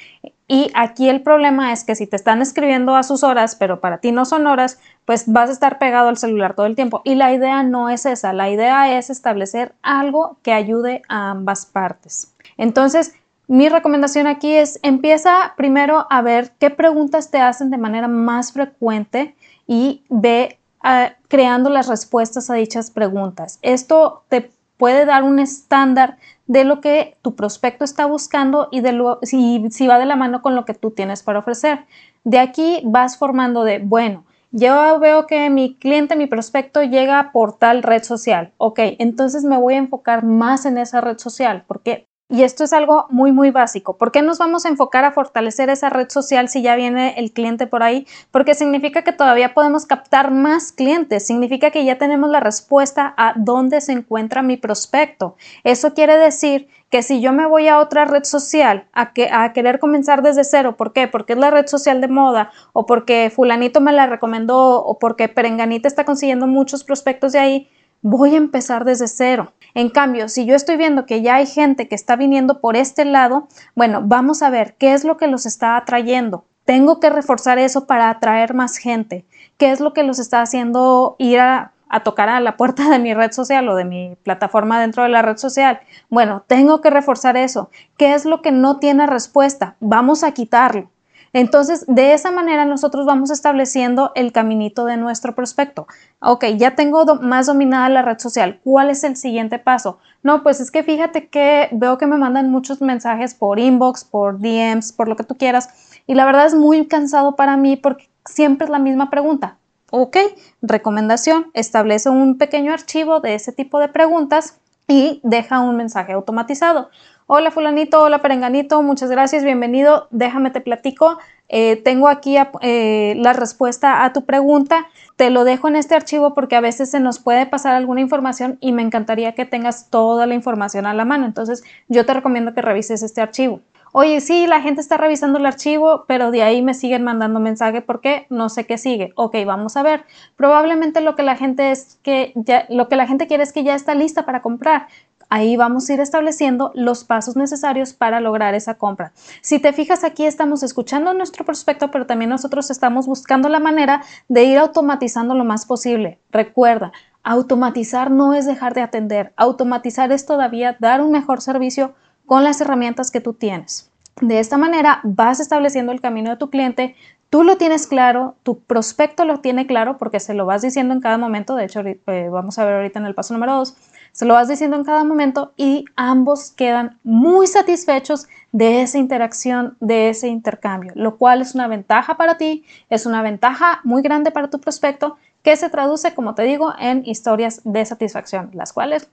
Y 0.48 0.70
aquí 0.72 1.10
el 1.10 1.20
problema 1.20 1.70
es 1.70 1.84
que 1.84 1.96
si 1.96 2.06
te 2.06 2.16
están 2.16 2.40
escribiendo 2.40 2.96
a 2.96 3.02
sus 3.02 3.22
horas, 3.22 3.56
pero 3.56 3.80
para 3.80 3.98
ti 3.98 4.10
no 4.10 4.24
son 4.24 4.46
horas, 4.46 4.80
pues 5.04 5.30
vas 5.30 5.50
a 5.50 5.52
estar 5.52 5.78
pegado 5.78 6.08
al 6.08 6.16
celular 6.16 6.54
todo 6.54 6.64
el 6.64 6.76
tiempo. 6.76 7.02
Y 7.04 7.16
la 7.16 7.34
idea 7.34 7.62
no 7.62 7.90
es 7.90 8.06
esa, 8.06 8.32
la 8.32 8.48
idea 8.48 8.96
es 8.96 9.10
establecer 9.10 9.74
algo 9.82 10.38
que 10.42 10.54
ayude 10.54 11.02
a 11.10 11.32
ambas 11.32 11.66
partes. 11.66 12.34
Entonces, 12.56 13.12
mi 13.48 13.68
recomendación 13.68 14.28
aquí 14.28 14.54
es 14.54 14.80
empieza 14.82 15.52
primero 15.58 16.06
a 16.08 16.22
ver 16.22 16.52
qué 16.58 16.70
preguntas 16.70 17.30
te 17.30 17.38
hacen 17.38 17.68
de 17.68 17.76
manera 17.76 18.08
más 18.08 18.54
frecuente 18.54 19.34
y 19.66 20.04
ve 20.08 20.58
ah, 20.80 21.12
creando 21.28 21.70
las 21.70 21.88
respuestas 21.88 22.50
a 22.50 22.54
dichas 22.54 22.90
preguntas. 22.90 23.58
Esto 23.62 24.24
te 24.28 24.50
puede 24.76 25.04
dar 25.04 25.22
un 25.22 25.38
estándar 25.38 26.18
de 26.46 26.64
lo 26.64 26.80
que 26.80 27.16
tu 27.22 27.34
prospecto 27.34 27.84
está 27.84 28.06
buscando 28.06 28.68
y 28.70 28.80
de 28.80 28.92
lo, 28.92 29.18
si, 29.22 29.64
si 29.70 29.86
va 29.86 29.98
de 29.98 30.06
la 30.06 30.16
mano 30.16 30.42
con 30.42 30.54
lo 30.54 30.64
que 30.64 30.74
tú 30.74 30.90
tienes 30.90 31.22
para 31.22 31.38
ofrecer. 31.38 31.86
De 32.24 32.38
aquí 32.38 32.82
vas 32.84 33.16
formando 33.16 33.64
de, 33.64 33.78
bueno, 33.78 34.24
yo 34.50 35.00
veo 35.00 35.26
que 35.26 35.50
mi 35.50 35.74
cliente, 35.74 36.16
mi 36.16 36.26
prospecto 36.26 36.82
llega 36.82 37.32
por 37.32 37.58
tal 37.58 37.82
red 37.82 38.02
social. 38.02 38.52
Ok, 38.56 38.78
entonces 38.98 39.42
me 39.44 39.58
voy 39.58 39.74
a 39.74 39.78
enfocar 39.78 40.24
más 40.24 40.64
en 40.64 40.78
esa 40.78 41.00
red 41.00 41.18
social 41.18 41.64
porque 41.66 42.06
y 42.30 42.42
esto 42.42 42.64
es 42.64 42.72
algo 42.72 43.06
muy, 43.10 43.32
muy 43.32 43.50
básico. 43.50 43.98
¿Por 43.98 44.10
qué 44.10 44.22
nos 44.22 44.38
vamos 44.38 44.64
a 44.64 44.70
enfocar 44.70 45.04
a 45.04 45.12
fortalecer 45.12 45.68
esa 45.68 45.90
red 45.90 46.08
social 46.08 46.48
si 46.48 46.62
ya 46.62 46.74
viene 46.74 47.14
el 47.18 47.32
cliente 47.32 47.66
por 47.66 47.82
ahí? 47.82 48.06
Porque 48.30 48.54
significa 48.54 49.02
que 49.04 49.12
todavía 49.12 49.52
podemos 49.52 49.84
captar 49.84 50.30
más 50.30 50.72
clientes, 50.72 51.26
significa 51.26 51.70
que 51.70 51.84
ya 51.84 51.98
tenemos 51.98 52.30
la 52.30 52.40
respuesta 52.40 53.12
a 53.18 53.34
dónde 53.36 53.82
se 53.82 53.92
encuentra 53.92 54.42
mi 54.42 54.56
prospecto. 54.56 55.36
Eso 55.64 55.92
quiere 55.92 56.16
decir 56.16 56.68
que 56.88 57.02
si 57.02 57.20
yo 57.20 57.32
me 57.32 57.46
voy 57.46 57.68
a 57.68 57.78
otra 57.78 58.06
red 58.06 58.24
social 58.24 58.86
a, 58.94 59.12
a 59.32 59.52
querer 59.52 59.78
comenzar 59.78 60.22
desde 60.22 60.44
cero, 60.44 60.76
¿por 60.76 60.94
qué? 60.94 61.08
Porque 61.08 61.34
es 61.34 61.38
la 61.38 61.50
red 61.50 61.66
social 61.66 62.00
de 62.00 62.08
moda 62.08 62.50
o 62.72 62.86
porque 62.86 63.30
fulanito 63.34 63.82
me 63.82 63.92
la 63.92 64.06
recomendó 64.06 64.82
o 64.82 64.98
porque 64.98 65.28
perenganita 65.28 65.88
está 65.88 66.04
consiguiendo 66.04 66.46
muchos 66.46 66.84
prospectos 66.84 67.32
de 67.32 67.38
ahí, 67.38 67.68
voy 68.00 68.34
a 68.34 68.38
empezar 68.38 68.84
desde 68.84 69.08
cero. 69.08 69.52
En 69.74 69.90
cambio, 69.90 70.28
si 70.28 70.46
yo 70.46 70.54
estoy 70.54 70.76
viendo 70.76 71.04
que 71.04 71.20
ya 71.20 71.36
hay 71.36 71.46
gente 71.46 71.88
que 71.88 71.96
está 71.96 72.14
viniendo 72.14 72.60
por 72.60 72.76
este 72.76 73.04
lado, 73.04 73.48
bueno, 73.74 74.02
vamos 74.04 74.42
a 74.42 74.50
ver 74.50 74.76
qué 74.78 74.94
es 74.94 75.02
lo 75.02 75.16
que 75.16 75.26
los 75.26 75.46
está 75.46 75.76
atrayendo. 75.76 76.44
Tengo 76.64 77.00
que 77.00 77.10
reforzar 77.10 77.58
eso 77.58 77.86
para 77.86 78.08
atraer 78.08 78.54
más 78.54 78.78
gente. 78.78 79.26
¿Qué 79.58 79.72
es 79.72 79.80
lo 79.80 79.92
que 79.92 80.04
los 80.04 80.20
está 80.20 80.40
haciendo 80.42 81.16
ir 81.18 81.40
a, 81.40 81.72
tocar 82.04 82.28
a 82.28 82.40
la 82.40 82.56
puerta 82.56 82.88
de 82.88 82.98
mi 82.98 83.14
red 83.14 83.32
social 83.32 83.68
o 83.68 83.74
de 83.74 83.84
mi 83.84 84.16
plataforma 84.22 84.80
dentro 84.80 85.02
de 85.02 85.08
la 85.08 85.22
red 85.22 85.36
social? 85.36 85.80
Bueno, 86.08 86.44
tengo 86.46 86.80
que 86.80 86.90
reforzar 86.90 87.36
eso. 87.36 87.70
¿Qué 87.96 88.14
es 88.14 88.24
lo 88.24 88.42
que 88.42 88.52
no 88.52 88.78
tiene 88.78 89.06
respuesta? 89.06 89.74
Vamos 89.80 90.22
a 90.22 90.32
quitarlo. 90.32 90.90
Entonces, 91.34 91.84
de 91.88 92.14
esa 92.14 92.30
manera 92.30 92.64
nosotros 92.64 93.06
vamos 93.06 93.30
estableciendo 93.30 94.12
el 94.14 94.30
caminito 94.30 94.84
de 94.84 94.96
nuestro 94.96 95.34
prospecto. 95.34 95.88
Ok, 96.20 96.44
ya 96.56 96.76
tengo 96.76 97.04
más 97.16 97.46
dominada 97.46 97.88
la 97.88 98.02
red 98.02 98.20
social. 98.20 98.60
¿Cuál 98.62 98.88
es 98.88 99.02
el 99.02 99.16
siguiente 99.16 99.58
paso? 99.58 99.98
No, 100.22 100.44
pues 100.44 100.60
es 100.60 100.70
que 100.70 100.84
fíjate 100.84 101.26
que 101.28 101.68
veo 101.72 101.98
que 101.98 102.06
me 102.06 102.18
mandan 102.18 102.52
muchos 102.52 102.80
mensajes 102.80 103.34
por 103.34 103.58
inbox, 103.58 104.04
por 104.04 104.38
DMs, 104.38 104.92
por 104.92 105.08
lo 105.08 105.16
que 105.16 105.24
tú 105.24 105.34
quieras. 105.34 106.00
Y 106.06 106.14
la 106.14 106.24
verdad 106.24 106.46
es 106.46 106.54
muy 106.54 106.86
cansado 106.86 107.34
para 107.34 107.56
mí 107.56 107.74
porque 107.76 108.08
siempre 108.24 108.66
es 108.66 108.70
la 108.70 108.78
misma 108.78 109.10
pregunta. 109.10 109.58
Ok, 109.90 110.16
recomendación, 110.62 111.50
establece 111.52 112.10
un 112.10 112.38
pequeño 112.38 112.72
archivo 112.72 113.18
de 113.18 113.34
ese 113.34 113.50
tipo 113.50 113.80
de 113.80 113.88
preguntas 113.88 114.60
y 114.86 115.20
deja 115.24 115.60
un 115.60 115.76
mensaje 115.76 116.12
automatizado. 116.12 116.90
Hola 117.26 117.50
fulanito, 117.50 118.02
hola 118.02 118.20
perenganito, 118.20 118.82
muchas 118.82 119.10
gracias, 119.10 119.44
bienvenido, 119.44 120.08
déjame 120.10 120.50
te 120.50 120.60
platico. 120.60 121.18
Eh, 121.48 121.76
tengo 121.76 122.08
aquí 122.08 122.36
eh, 122.60 123.14
la 123.16 123.32
respuesta 123.32 124.04
a 124.04 124.12
tu 124.12 124.26
pregunta. 124.26 124.88
Te 125.16 125.30
lo 125.30 125.44
dejo 125.44 125.68
en 125.68 125.76
este 125.76 125.94
archivo 125.94 126.34
porque 126.34 126.54
a 126.54 126.60
veces 126.60 126.90
se 126.90 127.00
nos 127.00 127.20
puede 127.20 127.46
pasar 127.46 127.76
alguna 127.76 128.02
información 128.02 128.58
y 128.60 128.72
me 128.72 128.82
encantaría 128.82 129.34
que 129.34 129.46
tengas 129.46 129.88
toda 129.88 130.26
la 130.26 130.34
información 130.34 130.84
a 130.84 130.92
la 130.92 131.06
mano. 131.06 131.24
Entonces 131.24 131.64
yo 131.88 132.04
te 132.04 132.12
recomiendo 132.12 132.52
que 132.52 132.60
revises 132.60 133.02
este 133.02 133.22
archivo. 133.22 133.60
Oye, 133.96 134.20
sí, 134.20 134.48
la 134.48 134.60
gente 134.60 134.80
está 134.80 134.96
revisando 134.96 135.38
el 135.38 135.46
archivo, 135.46 136.04
pero 136.08 136.32
de 136.32 136.42
ahí 136.42 136.62
me 136.62 136.74
siguen 136.74 137.04
mandando 137.04 137.38
mensaje 137.38 137.80
porque 137.80 138.26
no 138.28 138.48
sé 138.48 138.66
qué 138.66 138.76
sigue. 138.76 139.12
Ok, 139.14 139.36
vamos 139.46 139.76
a 139.76 139.84
ver. 139.84 140.02
Probablemente 140.34 141.00
lo 141.00 141.14
que 141.14 141.22
la 141.22 141.36
gente 141.36 141.70
es 141.70 142.00
que 142.02 142.32
lo 142.70 142.88
que 142.88 142.96
la 142.96 143.06
gente 143.06 143.28
quiere 143.28 143.44
es 143.44 143.52
que 143.52 143.62
ya 143.62 143.76
está 143.76 143.94
lista 143.94 144.26
para 144.26 144.42
comprar. 144.42 144.88
Ahí 145.28 145.56
vamos 145.56 145.88
a 145.88 145.94
ir 145.94 146.00
estableciendo 146.00 146.70
los 146.74 147.04
pasos 147.04 147.36
necesarios 147.36 147.92
para 147.92 148.20
lograr 148.20 148.54
esa 148.54 148.74
compra. 148.74 149.12
Si 149.40 149.58
te 149.58 149.72
fijas 149.72 150.04
aquí 150.04 150.26
estamos 150.26 150.62
escuchando 150.62 151.12
nuestro 151.14 151.44
prospecto, 151.44 151.90
pero 151.90 152.06
también 152.06 152.30
nosotros 152.30 152.70
estamos 152.70 153.06
buscando 153.06 153.48
la 153.48 153.60
manera 153.60 154.02
de 154.28 154.44
ir 154.44 154.58
automatizando 154.58 155.34
lo 155.34 155.44
más 155.44 155.66
posible. 155.66 156.18
Recuerda, 156.30 156.92
automatizar 157.22 158.10
no 158.10 158.34
es 158.34 158.46
dejar 158.46 158.74
de 158.74 158.82
atender, 158.82 159.32
automatizar 159.36 160.12
es 160.12 160.26
todavía 160.26 160.76
dar 160.78 161.00
un 161.00 161.10
mejor 161.10 161.40
servicio 161.40 161.94
con 162.26 162.44
las 162.44 162.60
herramientas 162.60 163.10
que 163.10 163.20
tú 163.20 163.32
tienes. 163.32 163.90
De 164.20 164.38
esta 164.38 164.58
manera 164.58 165.00
vas 165.02 165.40
estableciendo 165.40 165.90
el 165.90 166.00
camino 166.00 166.30
de 166.30 166.36
tu 166.36 166.48
cliente, 166.48 166.94
tú 167.30 167.42
lo 167.42 167.56
tienes 167.56 167.88
claro, 167.88 168.36
tu 168.44 168.60
prospecto 168.60 169.24
lo 169.24 169.40
tiene 169.40 169.66
claro 169.66 169.98
porque 169.98 170.20
se 170.20 170.34
lo 170.34 170.46
vas 170.46 170.62
diciendo 170.62 170.94
en 170.94 171.00
cada 171.00 171.18
momento, 171.18 171.56
de 171.56 171.64
hecho 171.64 171.80
eh, 171.80 172.28
vamos 172.30 172.58
a 172.58 172.64
ver 172.64 172.74
ahorita 172.74 173.00
en 173.00 173.06
el 173.06 173.14
paso 173.14 173.34
número 173.34 173.56
2, 173.56 173.74
se 174.14 174.26
lo 174.26 174.34
vas 174.34 174.46
diciendo 174.46 174.76
en 174.76 174.84
cada 174.84 175.02
momento 175.02 175.52
y 175.56 175.86
ambos 175.96 176.52
quedan 176.52 177.00
muy 177.02 177.48
satisfechos 177.48 178.28
de 178.52 178.82
esa 178.82 178.98
interacción, 178.98 179.76
de 179.80 180.08
ese 180.08 180.28
intercambio, 180.28 180.92
lo 180.94 181.16
cual 181.16 181.42
es 181.42 181.56
una 181.56 181.66
ventaja 181.66 182.16
para 182.16 182.36
ti, 182.36 182.64
es 182.90 183.06
una 183.06 183.22
ventaja 183.22 183.80
muy 183.82 184.02
grande 184.02 184.30
para 184.30 184.50
tu 184.50 184.60
prospecto 184.60 185.16
que 185.42 185.56
se 185.56 185.68
traduce, 185.68 186.14
como 186.14 186.36
te 186.36 186.44
digo, 186.44 186.72
en 186.78 187.02
historias 187.04 187.60
de 187.64 187.84
satisfacción, 187.84 188.50
las 188.54 188.72
cuales 188.72 189.08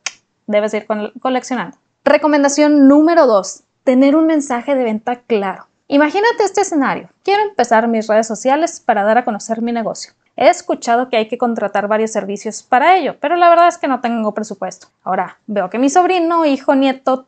debes 0.46 0.72
ir 0.75 0.86
coleccionando. 1.20 1.77
Recomendación 2.05 2.88
número 2.88 3.25
dos, 3.25 3.63
tener 3.84 4.15
un 4.15 4.27
mensaje 4.27 4.75
de 4.75 4.84
venta 4.84 5.22
claro. 5.22 5.65
Imagínate 5.88 6.43
este 6.43 6.62
escenario. 6.62 7.10
Quiero 7.24 7.41
empezar 7.41 7.88
mis 7.88 8.08
redes 8.08 8.27
sociales 8.27 8.79
para 8.79 9.03
dar 9.03 9.17
a 9.17 9.25
conocer 9.25 9.63
mi 9.63 9.72
negocio. 9.72 10.13
He 10.38 10.48
escuchado 10.48 11.10
que 11.10 11.18
hay 11.18 11.28
que 11.28 11.38
contratar 11.38 11.88
varios 11.88 12.12
servicios 12.12 12.64
para 12.64 12.98
ello, 12.98 13.18
pero 13.20 13.36
la 13.36 13.50
verdad 13.50 13.68
es 13.68 13.78
que 13.78 13.88
no 13.88 14.00
tengo 14.00 14.34
presupuesto. 14.34 14.88
Ahora, 15.04 15.38
veo 15.46 15.70
que 15.70 15.78
mi 15.78 15.90
sobrino, 15.90 16.46
hijo, 16.46 16.74
nieto, 16.74 17.28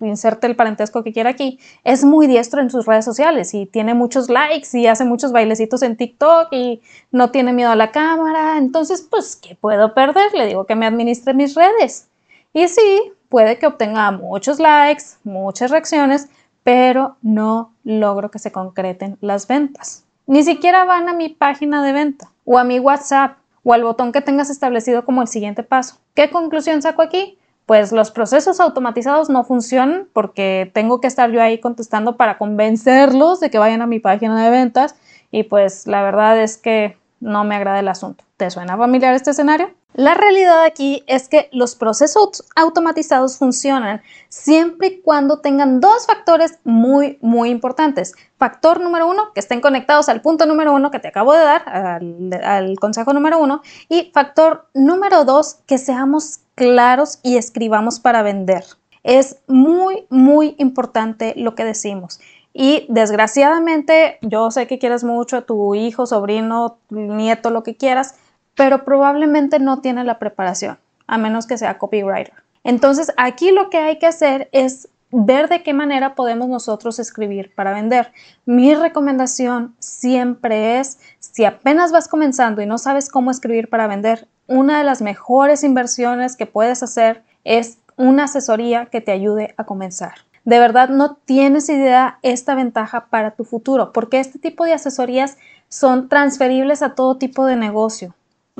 inserte 0.00 0.46
el 0.46 0.56
parentesco 0.56 1.04
que 1.04 1.12
quiera 1.12 1.30
aquí, 1.30 1.60
es 1.84 2.04
muy 2.04 2.26
diestro 2.26 2.62
en 2.62 2.70
sus 2.70 2.86
redes 2.86 3.04
sociales 3.04 3.52
y 3.52 3.66
tiene 3.66 3.94
muchos 3.94 4.30
likes 4.30 4.68
y 4.72 4.86
hace 4.86 5.04
muchos 5.04 5.32
bailecitos 5.32 5.82
en 5.82 5.96
TikTok 5.96 6.48
y 6.52 6.80
no 7.12 7.30
tiene 7.30 7.52
miedo 7.52 7.70
a 7.70 7.76
la 7.76 7.92
cámara. 7.92 8.56
Entonces, 8.56 9.06
pues, 9.08 9.36
¿qué 9.36 9.54
puedo 9.54 9.92
perder? 9.92 10.32
Le 10.32 10.46
digo 10.46 10.64
que 10.64 10.76
me 10.76 10.86
administre 10.86 11.34
mis 11.34 11.54
redes. 11.54 12.08
Y 12.52 12.66
sí, 12.68 13.12
puede 13.28 13.58
que 13.58 13.66
obtenga 13.66 14.10
muchos 14.10 14.58
likes, 14.58 15.04
muchas 15.24 15.70
reacciones, 15.70 16.28
pero 16.64 17.16
no 17.22 17.74
logro 17.84 18.30
que 18.30 18.38
se 18.38 18.50
concreten 18.50 19.18
las 19.20 19.46
ventas. 19.46 20.04
Ni 20.30 20.44
siquiera 20.44 20.84
van 20.84 21.08
a 21.08 21.12
mi 21.12 21.28
página 21.28 21.82
de 21.82 21.92
venta 21.92 22.30
o 22.44 22.56
a 22.56 22.62
mi 22.62 22.78
WhatsApp 22.78 23.38
o 23.64 23.72
al 23.72 23.82
botón 23.82 24.12
que 24.12 24.20
tengas 24.20 24.48
establecido 24.48 25.04
como 25.04 25.22
el 25.22 25.26
siguiente 25.26 25.64
paso. 25.64 25.96
¿Qué 26.14 26.30
conclusión 26.30 26.82
saco 26.82 27.02
aquí? 27.02 27.36
Pues 27.66 27.90
los 27.90 28.12
procesos 28.12 28.60
automatizados 28.60 29.28
no 29.28 29.42
funcionan 29.42 30.06
porque 30.12 30.70
tengo 30.72 31.00
que 31.00 31.08
estar 31.08 31.32
yo 31.32 31.42
ahí 31.42 31.58
contestando 31.58 32.16
para 32.16 32.38
convencerlos 32.38 33.40
de 33.40 33.50
que 33.50 33.58
vayan 33.58 33.82
a 33.82 33.88
mi 33.88 33.98
página 33.98 34.40
de 34.44 34.50
ventas 34.50 34.94
y 35.32 35.42
pues 35.42 35.88
la 35.88 36.00
verdad 36.04 36.40
es 36.40 36.58
que 36.58 36.96
no 37.20 37.44
me 37.44 37.54
agrada 37.54 37.78
el 37.78 37.88
asunto. 37.88 38.24
¿Te 38.36 38.50
suena 38.50 38.76
familiar 38.76 39.14
este 39.14 39.30
escenario? 39.30 39.70
La 39.92 40.14
realidad 40.14 40.62
aquí 40.62 41.02
es 41.08 41.28
que 41.28 41.48
los 41.52 41.74
procesos 41.74 42.44
automatizados 42.54 43.38
funcionan 43.38 44.02
siempre 44.28 44.86
y 44.86 45.00
cuando 45.00 45.40
tengan 45.40 45.80
dos 45.80 46.06
factores 46.06 46.58
muy, 46.62 47.18
muy 47.20 47.50
importantes. 47.50 48.14
Factor 48.38 48.80
número 48.80 49.08
uno, 49.08 49.32
que 49.34 49.40
estén 49.40 49.60
conectados 49.60 50.08
al 50.08 50.22
punto 50.22 50.46
número 50.46 50.72
uno 50.72 50.92
que 50.92 51.00
te 51.00 51.08
acabo 51.08 51.32
de 51.32 51.40
dar, 51.40 51.68
al, 51.68 52.78
consejo 52.78 53.12
número 53.12 53.38
uno. 53.38 53.62
Y 53.88 54.12
factor 54.14 54.68
número 54.74 55.24
dos, 55.24 55.56
que 55.66 55.76
seamos 55.76 56.40
claros 56.54 57.18
y 57.24 57.36
escribamos 57.36 57.98
para 57.98 58.22
vender. 58.22 58.64
Es 59.02 59.38
muy, 59.48 60.06
muy 60.08 60.54
importante 60.58 61.34
lo 61.36 61.56
que 61.56 61.64
decimos. 61.64 62.20
Y 62.52 62.86
desgraciadamente, 62.88 64.18
yo 64.22 64.50
sé 64.50 64.66
que 64.66 64.78
quieres 64.78 65.04
mucho 65.04 65.36
a 65.36 65.42
tu 65.42 65.74
hijo, 65.74 66.06
sobrino, 66.06 66.78
nieto, 66.90 67.50
lo 67.50 67.62
que 67.62 67.76
quieras, 67.76 68.16
pero 68.54 68.84
probablemente 68.84 69.58
no 69.58 69.80
tiene 69.80 70.04
la 70.04 70.18
preparación, 70.18 70.78
a 71.06 71.18
menos 71.18 71.46
que 71.46 71.58
sea 71.58 71.78
copywriter. 71.78 72.34
Entonces, 72.64 73.12
aquí 73.16 73.52
lo 73.52 73.70
que 73.70 73.78
hay 73.78 73.98
que 73.98 74.06
hacer 74.06 74.48
es 74.52 74.88
ver 75.12 75.48
de 75.48 75.62
qué 75.62 75.72
manera 75.72 76.14
podemos 76.14 76.48
nosotros 76.48 76.98
escribir 76.98 77.54
para 77.54 77.72
vender. 77.72 78.12
Mi 78.46 78.74
recomendación 78.74 79.74
siempre 79.78 80.78
es, 80.78 80.98
si 81.18 81.44
apenas 81.44 81.92
vas 81.92 82.08
comenzando 82.08 82.62
y 82.62 82.66
no 82.66 82.78
sabes 82.78 83.08
cómo 83.08 83.30
escribir 83.30 83.68
para 83.68 83.86
vender, 83.86 84.28
una 84.46 84.78
de 84.78 84.84
las 84.84 85.02
mejores 85.02 85.64
inversiones 85.64 86.36
que 86.36 86.46
puedes 86.46 86.82
hacer 86.82 87.22
es 87.44 87.78
una 87.96 88.24
asesoría 88.24 88.86
que 88.86 89.00
te 89.00 89.12
ayude 89.12 89.54
a 89.56 89.64
comenzar. 89.64 90.14
De 90.44 90.58
verdad 90.58 90.88
no 90.88 91.16
tienes 91.24 91.68
idea 91.68 92.18
esta 92.22 92.54
ventaja 92.54 93.06
para 93.06 93.32
tu 93.32 93.44
futuro, 93.44 93.92
porque 93.92 94.20
este 94.20 94.38
tipo 94.38 94.64
de 94.64 94.72
asesorías 94.72 95.38
son 95.68 96.08
transferibles 96.08 96.82
a 96.82 96.94
todo 96.94 97.16
tipo 97.16 97.46
de 97.46 97.56
negocio 97.56 98.14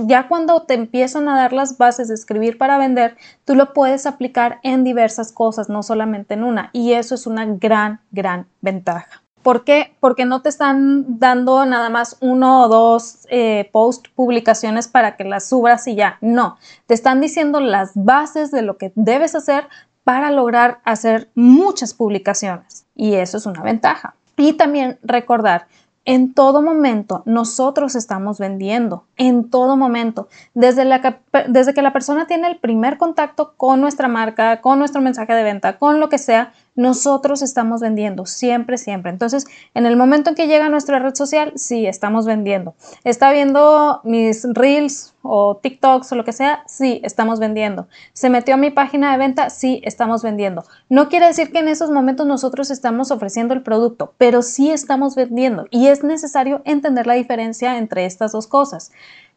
ya 0.07 0.29
cuando 0.29 0.63
te 0.63 0.75
empiezan 0.75 1.29
a 1.29 1.37
dar 1.37 1.53
las 1.53 1.79
bases 1.79 2.09
de 2.09 2.15
escribir 2.15 2.59
para 2.59 2.79
vender, 2.79 3.17
tú 3.45 3.55
lo 3.55 3.73
puedes 3.73 4.07
aplicar 4.07 4.61
en 4.63 4.85
diversas 4.85 5.33
cosas, 5.33 5.69
no 5.69 5.83
solamente 5.83 6.35
en 6.35 6.45
una. 6.45 6.71
Y 6.73 6.93
eso 6.93 7.15
es 7.15 7.27
una 7.27 7.45
gran, 7.47 8.01
gran 8.11 8.47
ventaja. 8.61 9.23
¿Por 9.43 9.65
qué? 9.65 9.97
Porque 10.01 10.27
no 10.27 10.43
te 10.43 10.51
están 10.51 11.19
dando 11.19 11.65
nada 11.65 11.89
más 11.89 12.19
uno 12.21 12.65
o 12.65 12.69
dos 12.69 13.27
eh, 13.31 13.71
post 13.73 14.09
publicaciones 14.15 14.87
para 14.87 15.17
que 15.17 15.25
las 15.25 15.49
subas 15.49 15.87
y 15.87 15.95
ya. 15.95 16.19
No, 16.21 16.59
te 16.87 16.93
están 16.93 17.23
diciendo 17.23 17.59
las 17.61 17.93
bases 17.95 18.51
de 18.51 18.61
lo 18.61 18.77
que 18.77 18.93
debes 18.97 19.35
hacer 19.35 19.67
para 20.11 20.33
lograr 20.33 20.81
hacer 20.83 21.31
muchas 21.37 21.95
publicaciones. 21.95 22.85
Y 22.97 23.15
eso 23.15 23.37
es 23.37 23.47
una 23.47 23.63
ventaja. 23.63 24.17
Y 24.37 24.55
también 24.55 24.99
recordar 25.05 25.69
en 26.05 26.35
todo 26.35 26.63
momento 26.63 27.23
nosotros 27.27 27.95
estamos 27.95 28.41
vendiendo, 28.41 29.05
en 29.17 29.51
todo 29.51 29.77
momento, 29.77 30.27
desde, 30.53 30.85
la, 30.85 31.21
desde 31.47 31.75
que 31.75 31.83
la 31.83 31.93
persona 31.93 32.27
tiene 32.27 32.49
el 32.49 32.57
primer 32.57 32.99
contacto 32.99 33.55
con 33.57 33.81
nuestra 33.81 34.09
marca, 34.09 34.61
con 34.61 34.81
nuestro 34.81 35.01
mensaje 35.01 35.33
de 35.33 35.45
venta, 35.45 35.79
con 35.79 36.01
lo 36.01 36.09
que 36.09 36.19
sea, 36.19 36.53
nosotros 36.81 37.43
estamos 37.43 37.83
vendiendo, 37.83 38.25
siempre, 38.25 38.79
siempre. 38.79 39.13
Entonces, 39.13 39.47
en 39.75 39.85
el 39.85 39.99
momento 39.99 40.31
en 40.31 40.37
que 40.37 40.47
llega 40.47 40.65
a 40.65 40.71
nuestra 40.71 40.99
red 40.99 41.15
social, 41.15 41.53
sí, 41.55 41.87
estamos 41.87 42.25
vendiendo. 42.25 42.75
¿Está 43.05 43.31
viendo 43.33 44.01
mis 44.03 44.47
reels 44.55 45.15
o 45.21 45.59
TikToks 45.59 46.11
o 46.11 46.15
lo 46.15 46.25
que 46.25 46.33
sea? 46.33 46.63
Sí, 46.67 47.03
estamos 47.05 47.39
vendiendo. 47.39 47.87
¿Se 48.15 48.31
metió 48.31 48.55
a 48.55 48.57
mi 48.57 48.71
página 48.71 49.13
de 49.13 49.19
venta? 49.19 49.51
Sí, 49.51 49.83
estamos 49.85 50.23
vendiendo. 50.23 50.65
No 50.89 51.11
quiere 51.11 51.27
decir 51.27 51.53
que 51.53 51.59
en 51.59 51.69
esos 51.69 51.91
momentos 51.91 52.27
nosotros 52.27 52.71
estamos 52.71 53.11
ofreciendo 53.11 53.53
el 53.53 53.63
producto, 53.63 54.15
pero 54.17 54.41
sí 54.41 54.71
estamos 54.71 55.17
vendiendo 55.17 55.67
y 55.71 55.89
es 55.89 56.03
necesario 56.03 56.63
entender 56.65 57.07
la 57.07 57.13
diferencia 57.13 57.77
entre 57.77 58.07
estas 58.07 58.33
dos 58.33 58.47
cosas. 58.47 58.91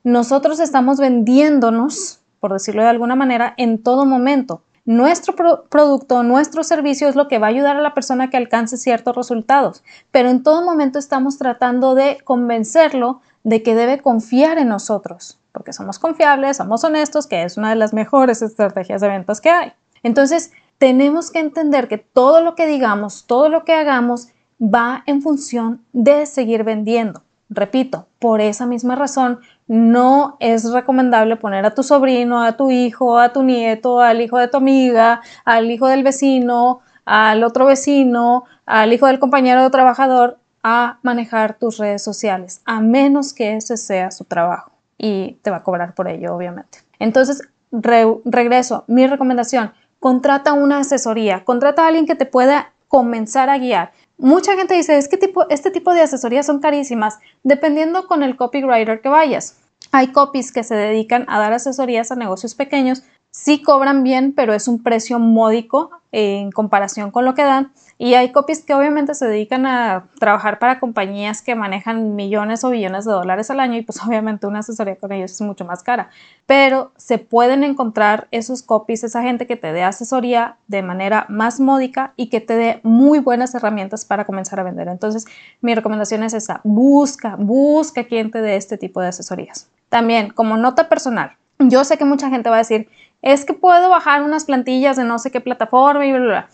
Nosotros 0.06 0.62
estamos 0.62 0.98
vendiéndonos, 0.98 2.22
por 2.40 2.54
decirlo 2.54 2.84
de 2.84 2.90
alguna 2.90 3.16
manera, 3.16 3.54
en 3.58 3.84
todo 3.84 4.06
momento 4.06 4.62
nuestro 4.86 5.36
producto, 5.70 6.24
nuestro 6.24 6.64
servicio 6.64 7.08
es 7.08 7.16
lo 7.16 7.28
que 7.28 7.40
va 7.40 7.48
a 7.48 7.52
ayudar 7.52 7.78
a 7.78 7.82
la 7.82 7.94
persona 7.94 8.30
que 8.30 8.38
alcance 8.38 8.78
ciertos 8.78 9.16
resultados, 9.16 9.84
pero 10.12 10.30
en 10.30 10.44
todo 10.44 10.64
momento 10.64 11.00
estamos 11.00 11.38
tratando 11.38 11.96
de 11.96 12.18
convencerlo 12.24 13.22
de 13.44 13.64
que 13.64 13.76
debe 13.76 14.02
confiar 14.02 14.58
en 14.58 14.68
nosotros, 14.68 15.40
porque 15.54 15.74
somos 15.74 16.00
confiables, 16.00 16.58
somos 16.58 16.84
honestos, 16.84 17.28
que 17.28 17.44
es 17.44 17.58
una 17.58 17.70
de 17.70 17.76
las 17.76 17.94
mejores 17.94 18.42
estrategias 18.42 19.00
de 19.02 19.08
ventas 19.08 19.40
que 19.40 19.50
hay. 19.50 19.74
Entonces, 20.04 20.52
tenemos 20.78 21.32
que 21.32 21.40
entender 21.40 21.88
que 21.88 21.98
todo 21.98 22.42
lo 22.42 22.56
que 22.56 22.68
digamos, 22.68 23.26
todo 23.26 23.48
lo 23.48 23.64
que 23.64 23.74
hagamos 23.74 24.30
va 24.62 25.04
en 25.06 25.22
función 25.22 25.84
de 25.94 26.26
seguir 26.26 26.64
vendiendo. 26.64 27.24
Repito, 27.50 28.08
por 28.20 28.42
esa 28.42 28.66
misma 28.66 28.96
razón, 28.96 29.40
no 29.68 30.38
es 30.40 30.72
recomendable 30.72 31.36
poner 31.36 31.66
a 31.66 31.74
tu 31.74 31.84
sobrino, 31.84 32.44
a 32.44 32.58
tu 32.58 32.72
hijo, 32.72 33.18
a 33.18 33.34
tu 33.34 33.44
nieto, 33.44 34.02
al 34.02 34.22
hijo 34.22 34.38
de 34.38 34.48
tu 34.48 34.58
amiga, 34.58 35.22
al 35.46 35.72
hijo 35.72 35.88
del 35.88 36.04
vecino, 36.04 36.82
al 37.06 37.44
otro 37.44 37.66
vecino, 37.66 38.46
al 38.66 38.94
hijo 38.94 39.08
del 39.08 39.20
compañero 39.20 39.64
de 39.64 39.70
trabajador 39.70 40.38
a 40.64 41.00
manejar 41.02 41.56
tus 41.56 41.78
redes 41.78 42.04
sociales, 42.04 42.62
a 42.66 42.80
menos 42.80 43.34
que 43.34 43.56
ese 43.56 43.78
sea 43.78 44.12
su 44.12 44.24
trabajo 44.24 44.72
y 44.98 45.38
te 45.42 45.52
va 45.52 45.58
a 45.58 45.64
cobrar 45.64 45.94
por 45.94 46.08
ello, 46.08 46.36
obviamente. 46.36 46.80
Entonces, 47.00 47.42
regreso, 47.72 48.86
mi 48.88 49.08
recomendación, 49.08 49.74
contrata 50.00 50.54
una 50.54 50.80
asesoría, 50.80 51.44
contrata 51.44 51.84
a 51.84 51.88
alguien 51.88 52.06
que 52.06 52.16
te 52.16 52.26
pueda 52.26 52.72
comenzar 52.88 53.50
a 53.50 53.58
guiar. 53.58 53.92
Mucha 54.24 54.56
gente 54.56 54.74
dice, 54.74 54.98
es 54.98 55.10
que 55.10 55.18
tipo, 55.18 55.50
este 55.50 55.70
tipo 55.70 55.94
de 55.94 56.00
asesorías 56.00 56.46
son 56.46 56.62
carísimas, 56.62 57.20
dependiendo 57.44 58.08
con 58.08 58.24
el 58.24 58.38
copywriter 58.38 59.02
que 59.02 59.10
vayas. 59.10 59.58
Hay 59.92 60.14
copies 60.14 60.54
que 60.54 60.64
se 60.64 60.76
dedican 60.76 61.26
a 61.28 61.40
dar 61.40 61.52
asesorías 61.52 62.10
a 62.10 62.16
negocios 62.16 62.56
pequeños, 62.56 63.04
sí 63.32 63.62
cobran 63.62 64.02
bien, 64.02 64.32
pero 64.34 64.54
es 64.54 64.70
un 64.70 64.82
precio 64.82 65.20
módico 65.20 65.92
en 66.14 66.52
comparación 66.52 67.12
con 67.12 67.26
lo 67.26 67.34
que 67.34 67.44
dan. 67.44 67.74
Y 67.98 68.16
hay 68.16 68.32
copies 68.32 68.64
que 68.64 68.74
obviamente 68.74 69.14
se 69.14 69.28
dedican 69.28 69.66
a 69.66 70.06
trabajar 70.20 70.60
para 70.60 70.80
compañías 70.80 71.42
que 71.42 71.56
manejan 71.56 72.16
millones 72.16 72.64
o 72.64 72.70
billones 72.70 73.06
de 73.06 73.12
dólares 73.12 73.50
al 73.52 73.60
año 73.60 73.78
y 73.78 73.82
pues 73.82 74.02
obviamente 74.06 74.48
una 74.48 74.60
asesoría 74.60 74.96
con 74.96 75.12
ellos 75.12 75.32
es 75.32 75.42
mucho 75.42 75.66
más 75.66 75.84
cara. 75.84 76.10
Pero 76.46 76.92
se 76.98 77.18
pueden 77.18 77.64
encontrar 77.64 78.28
esos 78.32 78.64
copies, 78.64 79.04
esa 79.04 79.22
gente 79.22 79.48
que 79.48 79.56
te 79.56 79.72
dé 79.74 79.84
asesoría 79.84 80.58
de 80.68 80.82
manera 80.82 81.26
más 81.30 81.60
módica 81.60 82.14
y 82.16 82.28
que 82.28 82.42
te 82.42 82.56
dé 82.56 82.80
muy 82.84 83.20
buenas 83.20 83.56
herramientas 83.56 84.06
para 84.06 84.26
comenzar 84.26 84.60
a 84.60 84.64
vender. 84.64 84.88
Entonces 84.88 85.26
mi 85.62 85.76
recomendación 85.76 86.24
es 86.24 86.34
esa, 86.34 86.62
busca, 86.64 87.36
busca 87.38 88.04
quien 88.06 88.32
te 88.32 88.42
dé 88.42 88.56
este 88.56 88.78
tipo 88.78 89.02
de 89.02 89.08
asesorías. 89.08 89.70
También 89.90 90.32
como 90.32 90.58
nota 90.58 90.90
personal, 90.90 91.38
yo 91.60 91.84
sé 91.84 91.98
que 91.98 92.06
mucha 92.06 92.30
gente 92.30 92.50
va 92.50 92.56
a 92.56 92.60
decir, 92.60 92.90
es 93.22 93.46
que 93.46 93.54
puedo 93.54 93.90
bajar 93.90 94.22
unas 94.22 94.46
plantillas 94.46 94.98
de 94.98 95.06
no 95.06 95.18
sé 95.20 95.32
qué 95.32 95.40
plataforma 95.40 96.06
y 96.06 96.12
bla, 96.12 96.22
bla. 96.22 96.50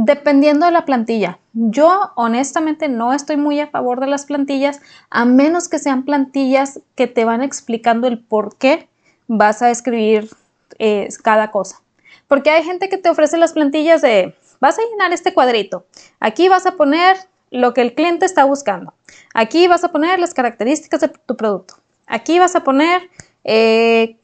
Dependiendo 0.00 0.64
de 0.64 0.70
la 0.70 0.84
plantilla. 0.84 1.40
Yo 1.54 2.12
honestamente 2.14 2.88
no 2.88 3.12
estoy 3.12 3.36
muy 3.36 3.58
a 3.58 3.66
favor 3.66 3.98
de 3.98 4.06
las 4.06 4.26
plantillas, 4.26 4.80
a 5.10 5.24
menos 5.24 5.68
que 5.68 5.80
sean 5.80 6.04
plantillas 6.04 6.78
que 6.94 7.08
te 7.08 7.24
van 7.24 7.42
explicando 7.42 8.06
el 8.06 8.20
por 8.20 8.56
qué 8.58 8.88
vas 9.26 9.60
a 9.60 9.70
escribir 9.72 10.30
eh, 10.78 11.08
cada 11.24 11.50
cosa. 11.50 11.82
Porque 12.28 12.50
hay 12.50 12.62
gente 12.62 12.88
que 12.88 12.96
te 12.96 13.10
ofrece 13.10 13.38
las 13.38 13.54
plantillas 13.54 14.00
de, 14.00 14.36
vas 14.60 14.78
a 14.78 14.82
llenar 14.88 15.12
este 15.12 15.34
cuadrito, 15.34 15.84
aquí 16.20 16.48
vas 16.48 16.66
a 16.66 16.76
poner 16.76 17.16
lo 17.50 17.74
que 17.74 17.80
el 17.80 17.96
cliente 17.96 18.24
está 18.24 18.44
buscando, 18.44 18.94
aquí 19.34 19.66
vas 19.66 19.82
a 19.82 19.90
poner 19.90 20.20
las 20.20 20.32
características 20.32 21.00
de 21.00 21.08
tu 21.08 21.36
producto, 21.36 21.74
aquí 22.06 22.38
vas 22.38 22.54
a 22.54 22.62
poner 22.62 23.10
eh, 23.42 24.16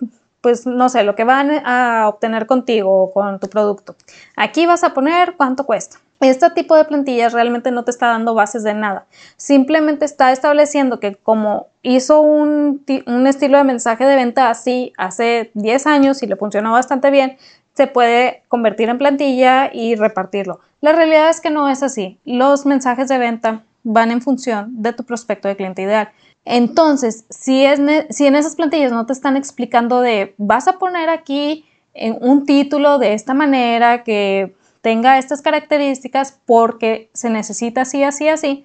pues 0.45 0.67
no 0.67 0.91
sé, 0.91 1.05
lo 1.05 1.15
que 1.15 1.25
van 1.25 1.51
a 1.65 2.07
obtener 2.07 2.45
contigo 2.45 3.05
o 3.05 3.13
con 3.15 3.41
tu 3.41 3.49
producto. 3.49 3.97
Aquí 4.37 4.67
vas 4.67 4.85
a 4.85 4.93
poner 4.93 5.37
cuánto 5.39 5.65
cuesta. 5.65 5.97
Este 6.21 6.51
tipo 6.51 6.77
de 6.77 6.85
plantillas 6.85 7.33
realmente 7.33 7.71
no 7.71 7.83
te 7.83 7.91
está 7.91 8.09
dando 8.09 8.35
bases 8.35 8.63
de 8.63 8.75
nada. 8.75 9.07
Simplemente 9.39 10.05
está 10.05 10.33
estableciendo 10.33 11.01
que 11.01 11.15
como 11.15 11.69
hizo 11.81 12.21
un, 12.21 12.85
un, 13.07 13.27
estilo 13.27 13.57
de 13.57 13.65
mensaje 13.65 14.05
de 14.05 14.17
venta 14.17 14.51
así 14.51 14.93
hace 14.99 15.51
10 15.55 15.87
años 15.87 16.23
y 16.23 16.27
le 16.27 16.37
funcionó 16.37 16.73
bastante 16.73 17.11
bien, 17.11 17.39
se 17.73 17.87
puede 17.87 18.43
convertir 18.49 18.91
en 18.91 18.99
plantilla 18.99 19.71
y 19.73 19.95
repartirlo. 19.95 20.61
La 20.83 20.93
realidad 20.93 21.31
es 21.31 21.41
que 21.41 21.49
no 21.49 21.71
es 21.71 21.83
así. 21.83 22.19
Los 22.27 22.67
mensajes 22.67 23.09
de 23.09 23.17
venta 23.17 23.63
van 23.83 24.11
en 24.11 24.21
función 24.21 24.83
de 24.83 24.93
tu 24.93 25.05
prospecto 25.05 25.49
de 25.49 25.57
cliente 25.57 25.81
ideal. 25.81 26.11
Entonces, 26.45 27.25
si, 27.31 27.65
es 27.65 27.81
si 28.11 28.27
en 28.27 28.37
esas 28.37 28.57
plantillas 28.57 28.93
no 28.93 29.07
te 29.07 29.13
están 29.13 29.37
explicando 29.37 30.01
de 30.01 30.35
vas 30.37 30.69
a 30.69 30.79
poner 30.79 31.09
aquí 31.09 31.65
en 31.95 32.19
un 32.21 32.45
título 32.45 32.99
de 32.99 33.15
esta 33.15 33.35
manera 33.35 34.05
que 34.05 34.55
tenga 34.83 35.19
estas 35.19 35.41
características 35.41 36.39
porque 36.45 37.09
se 37.15 37.31
necesita 37.31 37.83
así, 37.83 38.03
así, 38.03 38.29
así, 38.29 38.65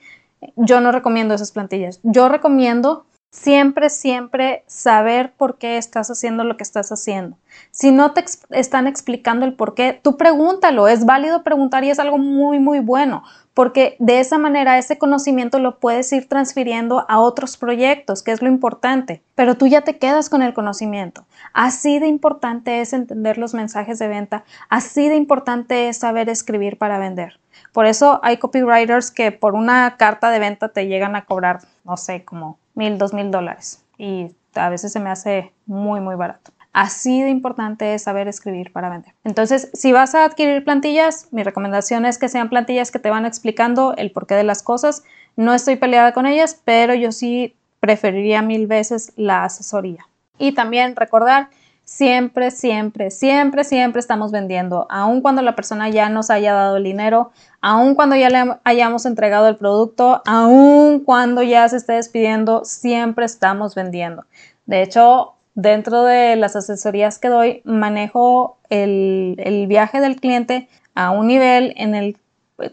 yo 0.57 0.81
no 0.81 0.91
recomiendo 0.91 1.33
esas 1.33 1.51
plantillas. 1.51 1.99
Yo 2.03 2.27
recomiendo 2.27 3.05
siempre, 3.31 3.89
siempre 3.89 4.63
saber 4.67 5.31
por 5.33 5.57
qué 5.57 5.77
estás 5.77 6.09
haciendo 6.09 6.43
lo 6.43 6.57
que 6.57 6.63
estás 6.63 6.91
haciendo. 6.91 7.37
Si 7.71 7.91
no 7.91 8.13
te 8.13 8.25
están 8.49 8.87
explicando 8.87 9.45
el 9.45 9.53
por 9.53 9.75
qué, 9.75 9.99
tú 10.01 10.17
pregúntalo. 10.17 10.87
Es 10.87 11.05
válido 11.05 11.43
preguntar 11.43 11.83
y 11.83 11.89
es 11.91 11.99
algo 11.99 12.17
muy, 12.17 12.59
muy 12.59 12.79
bueno, 12.79 13.23
porque 13.59 13.97
de 13.99 14.21
esa 14.21 14.37
manera 14.37 14.77
ese 14.77 14.97
conocimiento 14.97 15.59
lo 15.59 15.79
puedes 15.79 16.13
ir 16.13 16.29
transfiriendo 16.29 17.05
a 17.09 17.19
otros 17.19 17.57
proyectos, 17.57 18.23
que 18.23 18.31
es 18.31 18.41
lo 18.41 18.47
importante, 18.47 19.21
pero 19.35 19.55
tú 19.55 19.67
ya 19.67 19.81
te 19.81 19.97
quedas 19.97 20.29
con 20.29 20.41
el 20.41 20.53
conocimiento. 20.53 21.25
Así 21.51 21.99
de 21.99 22.07
importante 22.07 22.79
es 22.79 22.93
entender 22.93 23.37
los 23.37 23.53
mensajes 23.53 23.99
de 23.99 24.07
venta, 24.07 24.45
así 24.69 25.09
de 25.09 25.17
importante 25.17 25.89
es 25.89 25.97
saber 25.97 26.29
escribir 26.29 26.77
para 26.77 26.99
vender. 26.99 27.37
Por 27.73 27.85
eso 27.85 28.21
hay 28.23 28.37
copywriters 28.37 29.11
que 29.11 29.33
por 29.33 29.55
una 29.55 29.97
carta 29.97 30.29
de 30.29 30.39
venta 30.39 30.69
te 30.69 30.87
llegan 30.87 31.17
a 31.17 31.25
cobrar, 31.25 31.59
no 31.83 31.97
sé, 31.97 32.23
como 32.23 32.59
mil, 32.75 32.97
dos 32.97 33.13
mil 33.13 33.29
dólares. 33.29 33.83
Y 33.97 34.37
a 34.55 34.69
veces 34.69 34.93
se 34.93 35.01
me 35.01 35.09
hace 35.09 35.51
muy, 35.65 35.99
muy 35.99 36.15
barato. 36.15 36.53
Así 36.79 37.21
de 37.21 37.29
importante 37.29 37.93
es 37.93 38.03
saber 38.03 38.29
escribir 38.29 38.71
para 38.71 38.89
vender. 38.89 39.13
Entonces, 39.25 39.69
si 39.73 39.91
vas 39.91 40.15
a 40.15 40.23
adquirir 40.23 40.63
plantillas, 40.63 41.27
mi 41.31 41.43
recomendación 41.43 42.05
es 42.05 42.17
que 42.17 42.29
sean 42.29 42.47
plantillas 42.47 42.89
que 42.89 42.99
te 42.99 43.09
van 43.09 43.25
explicando 43.25 43.93
el 43.97 44.13
porqué 44.13 44.35
de 44.35 44.45
las 44.45 44.63
cosas. 44.63 45.03
No 45.35 45.53
estoy 45.53 45.75
peleada 45.75 46.13
con 46.13 46.25
ellas, 46.25 46.61
pero 46.63 46.93
yo 46.93 47.11
sí 47.11 47.53
preferiría 47.81 48.41
mil 48.41 48.65
veces 48.65 49.11
la 49.17 49.43
asesoría. 49.43 50.07
Y 50.37 50.53
también 50.53 50.95
recordar 50.95 51.49
Siempre, 51.83 52.51
siempre, 52.51 53.09
siempre, 53.09 53.63
siempre 53.63 53.99
estamos 53.99 54.31
vendiendo, 54.31 54.85
aun 54.91 55.21
cuando 55.21 55.41
la 55.41 55.55
persona 55.55 55.89
ya 55.89 56.07
nos 56.07 56.29
haya 56.29 56.53
dado 56.53 56.77
el 56.77 56.83
dinero, 56.83 57.31
aun 57.61 57.95
cuando 57.95 58.15
ya 58.15 58.29
le 58.29 58.57
hayamos 58.63 59.07
entregado 59.07 59.47
el 59.47 59.57
producto, 59.57 60.21
aun 60.27 60.99
cuando 60.99 61.41
ya 61.41 61.67
se 61.67 61.77
esté 61.77 61.93
despidiendo, 61.93 62.63
siempre 62.63 63.25
estamos 63.25 63.73
vendiendo. 63.73 64.25
De 64.67 64.83
hecho, 64.83 65.33
dentro 65.61 66.03
de 66.03 66.35
las 66.35 66.55
asesorías 66.55 67.19
que 67.19 67.29
doy, 67.29 67.61
manejo 67.65 68.57
el, 68.69 69.35
el 69.39 69.67
viaje 69.67 69.99
del 69.99 70.15
cliente 70.15 70.67
a 70.95 71.11
un 71.11 71.27
nivel 71.27 71.73
en 71.77 71.95
el, 71.95 72.17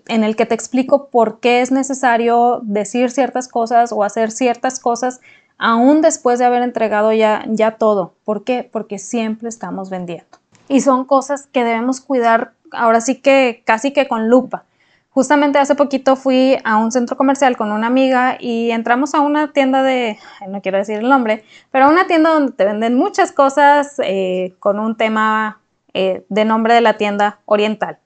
en 0.07 0.25
el 0.25 0.37
que 0.37 0.47
te 0.47 0.55
explico 0.55 1.09
por 1.09 1.41
qué 1.41 1.61
es 1.61 1.73
necesario 1.73 2.61
decir 2.63 3.11
ciertas 3.11 3.49
cosas 3.49 3.93
o 3.93 4.05
hacer 4.05 4.31
ciertas 4.31 4.81
cosas 4.81 5.21
aún 5.59 6.03
después 6.03 6.39
de 6.39 6.45
haber 6.45 6.63
entregado 6.63 7.13
ya, 7.13 7.45
ya 7.49 7.73
todo. 7.73 8.15
¿Por 8.25 8.45
qué? 8.45 8.69
Porque 8.71 8.99
siempre 8.99 9.49
estamos 9.49 9.91
vendiendo. 9.91 10.39
Y 10.69 10.81
son 10.81 11.05
cosas 11.05 11.47
que 11.47 11.65
debemos 11.65 12.01
cuidar 12.01 12.53
ahora 12.73 13.01
sí 13.01 13.17
que 13.17 13.63
casi 13.65 13.93
que 13.93 14.09
con 14.09 14.29
lupa. 14.29 14.65
Justamente 15.17 15.59
hace 15.59 15.75
poquito 15.75 16.15
fui 16.15 16.59
a 16.63 16.77
un 16.77 16.93
centro 16.93 17.17
comercial 17.17 17.57
con 17.57 17.73
una 17.73 17.87
amiga 17.87 18.37
y 18.39 18.71
entramos 18.71 19.15
a 19.15 19.23
una 19.23 19.51
tienda 19.51 19.83
de, 19.83 20.19
no 20.47 20.61
quiero 20.61 20.77
decir 20.77 20.99
el 20.99 21.09
nombre, 21.09 21.43
pero 21.71 21.87
a 21.87 21.89
una 21.89 22.07
tienda 22.07 22.35
donde 22.35 22.53
te 22.53 22.67
venden 22.67 22.97
muchas 22.97 23.33
cosas 23.33 23.95
eh, 24.05 24.53
con 24.59 24.79
un 24.79 24.95
tema 24.95 25.59
eh, 25.95 26.27
de 26.29 26.45
nombre 26.45 26.75
de 26.75 26.83
la 26.83 26.99
tienda 26.99 27.39
oriental. 27.47 27.97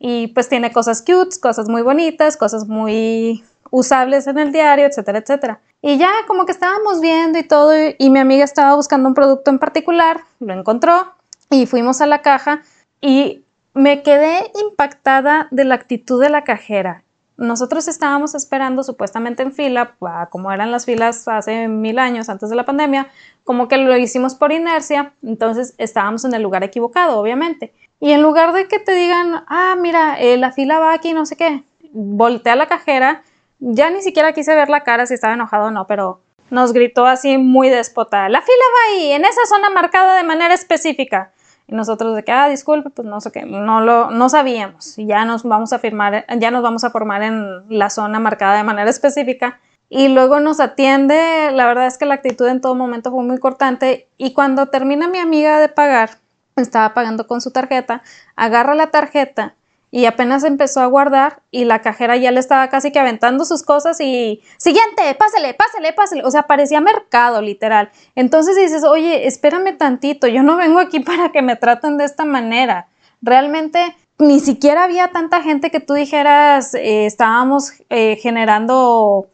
Y 0.00 0.26
pues 0.26 0.48
tiene 0.48 0.72
cosas 0.72 1.02
cutes, 1.02 1.38
cosas 1.38 1.68
muy 1.68 1.82
bonitas, 1.82 2.36
cosas 2.36 2.66
muy 2.66 3.44
usables 3.70 4.26
en 4.26 4.36
el 4.38 4.50
diario, 4.50 4.86
etcétera, 4.86 5.18
etcétera. 5.20 5.60
Y 5.82 5.98
ya 5.98 6.10
como 6.26 6.46
que 6.46 6.52
estábamos 6.52 7.00
viendo 7.00 7.38
y 7.38 7.44
todo, 7.44 7.74
y 7.96 8.10
mi 8.10 8.18
amiga 8.18 8.42
estaba 8.42 8.74
buscando 8.74 9.08
un 9.08 9.14
producto 9.14 9.52
en 9.52 9.60
particular, 9.60 10.22
lo 10.40 10.52
encontró 10.52 11.12
y 11.48 11.66
fuimos 11.66 12.00
a 12.00 12.06
la 12.06 12.22
caja 12.22 12.62
y 13.00 13.44
me 13.76 14.02
quedé 14.02 14.50
impactada 14.60 15.48
de 15.50 15.64
la 15.64 15.76
actitud 15.76 16.20
de 16.20 16.30
la 16.30 16.44
cajera. 16.44 17.04
Nosotros 17.36 17.86
estábamos 17.86 18.34
esperando 18.34 18.82
supuestamente 18.82 19.42
en 19.42 19.52
fila, 19.52 19.94
como 20.30 20.50
eran 20.50 20.72
las 20.72 20.86
filas 20.86 21.28
hace 21.28 21.68
mil 21.68 21.98
años 21.98 22.28
antes 22.28 22.48
de 22.48 22.56
la 22.56 22.64
pandemia, 22.64 23.08
como 23.44 23.68
que 23.68 23.76
lo 23.76 23.96
hicimos 23.96 24.34
por 24.34 24.52
inercia, 24.52 25.12
entonces 25.22 25.74
estábamos 25.76 26.24
en 26.24 26.32
el 26.32 26.42
lugar 26.42 26.64
equivocado, 26.64 27.20
obviamente. 27.20 27.72
Y 28.00 28.12
en 28.12 28.22
lugar 28.22 28.52
de 28.52 28.66
que 28.66 28.78
te 28.78 28.92
digan, 28.92 29.44
ah, 29.46 29.76
mira, 29.78 30.18
eh, 30.18 30.38
la 30.38 30.52
fila 30.52 30.80
va 30.80 30.94
aquí, 30.94 31.12
no 31.12 31.26
sé 31.26 31.36
qué, 31.36 31.62
voltea 31.92 32.54
a 32.54 32.56
la 32.56 32.66
cajera 32.66 33.22
ya 33.58 33.90
ni 33.90 34.02
siquiera 34.02 34.32
quise 34.32 34.54
ver 34.54 34.68
la 34.68 34.84
cara 34.84 35.06
si 35.06 35.14
estaba 35.14 35.34
enojado 35.34 35.66
o 35.66 35.70
no, 35.70 35.86
pero 35.86 36.20
nos 36.50 36.72
gritó 36.72 37.06
así 37.06 37.38
muy 37.38 37.68
déspota. 37.70 38.28
La 38.28 38.42
fila 38.42 38.64
va 38.74 38.94
ahí, 38.94 39.12
en 39.12 39.24
esa 39.24 39.46
zona 39.46 39.70
marcada 39.70 40.16
de 40.16 40.24
manera 40.24 40.54
específica. 40.54 41.32
Y 41.68 41.74
nosotros 41.74 42.14
de 42.14 42.22
que, 42.22 42.32
ah, 42.32 42.48
disculpe, 42.48 42.90
pues 42.90 43.06
no 43.08 43.20
sé 43.20 43.32
qué, 43.32 43.44
no 43.44 43.80
lo, 43.80 44.10
no 44.10 44.28
sabíamos. 44.28 44.98
Y 44.98 45.06
ya 45.06 45.24
nos 45.24 45.42
vamos 45.42 45.72
a 45.72 45.78
firmar, 45.78 46.24
ya 46.38 46.50
nos 46.50 46.62
vamos 46.62 46.84
a 46.84 46.90
formar 46.90 47.22
en 47.22 47.68
la 47.68 47.90
zona 47.90 48.20
marcada 48.20 48.56
de 48.56 48.62
manera 48.62 48.88
específica. 48.88 49.58
Y 49.88 50.08
luego 50.08 50.40
nos 50.40 50.60
atiende, 50.60 51.50
la 51.52 51.66
verdad 51.66 51.86
es 51.86 51.98
que 51.98 52.06
la 52.06 52.14
actitud 52.14 52.46
en 52.46 52.60
todo 52.60 52.74
momento 52.74 53.10
fue 53.10 53.24
muy 53.24 53.38
cortante. 53.38 54.08
Y 54.16 54.32
cuando 54.32 54.66
termina 54.66 55.08
mi 55.08 55.18
amiga 55.18 55.58
de 55.58 55.68
pagar, 55.68 56.10
estaba 56.56 56.94
pagando 56.94 57.26
con 57.26 57.40
su 57.40 57.50
tarjeta, 57.50 58.02
agarra 58.36 58.74
la 58.74 58.88
tarjeta 58.88 59.54
y 59.90 60.06
apenas 60.06 60.44
empezó 60.44 60.80
a 60.80 60.86
guardar 60.86 61.42
y 61.50 61.64
la 61.64 61.80
cajera 61.80 62.16
ya 62.16 62.30
le 62.30 62.40
estaba 62.40 62.68
casi 62.68 62.90
que 62.90 62.98
aventando 62.98 63.44
sus 63.44 63.62
cosas 63.62 64.00
y 64.00 64.42
siguiente, 64.58 65.14
pásale, 65.18 65.54
pásale, 65.54 65.92
pásale, 65.92 66.24
o 66.24 66.30
sea, 66.30 66.42
parecía 66.42 66.80
mercado 66.80 67.40
literal. 67.40 67.90
Entonces 68.14 68.56
dices, 68.56 68.84
oye, 68.84 69.26
espérame 69.26 69.76
tantito, 69.78 70.26
yo 70.26 70.42
no 70.42 70.56
vengo 70.56 70.80
aquí 70.80 71.00
para 71.04 71.30
que 71.30 71.42
me 71.42 71.56
traten 71.56 71.98
de 71.98 72.04
esta 72.04 72.24
manera. 72.24 72.88
Realmente 73.22 73.96
ni 74.18 74.40
siquiera 74.40 74.84
había 74.84 75.08
tanta 75.12 75.42
gente 75.42 75.70
que 75.70 75.80
tú 75.80 75.94
dijeras, 75.94 76.74
eh, 76.74 77.06
estábamos 77.06 77.72
eh, 77.90 78.16
generando 78.16 79.28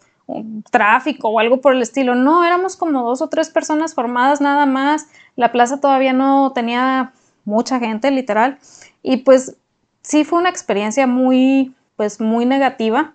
tráfico 0.70 1.28
o 1.28 1.38
algo 1.38 1.60
por 1.60 1.74
el 1.74 1.82
estilo. 1.82 2.14
No, 2.14 2.44
éramos 2.44 2.76
como 2.76 3.02
dos 3.02 3.22
o 3.22 3.28
tres 3.28 3.50
personas 3.50 3.94
formadas 3.94 4.40
nada 4.40 4.66
más. 4.66 5.06
La 5.36 5.52
plaza 5.52 5.80
todavía 5.80 6.12
no 6.12 6.52
tenía 6.52 7.12
mucha 7.44 7.78
gente, 7.78 8.10
literal. 8.10 8.58
Y 9.02 9.18
pues 9.18 9.56
sí 10.02 10.24
fue 10.24 10.38
una 10.38 10.50
experiencia 10.50 11.06
muy, 11.06 11.74
pues 11.96 12.20
muy 12.20 12.44
negativa 12.44 13.12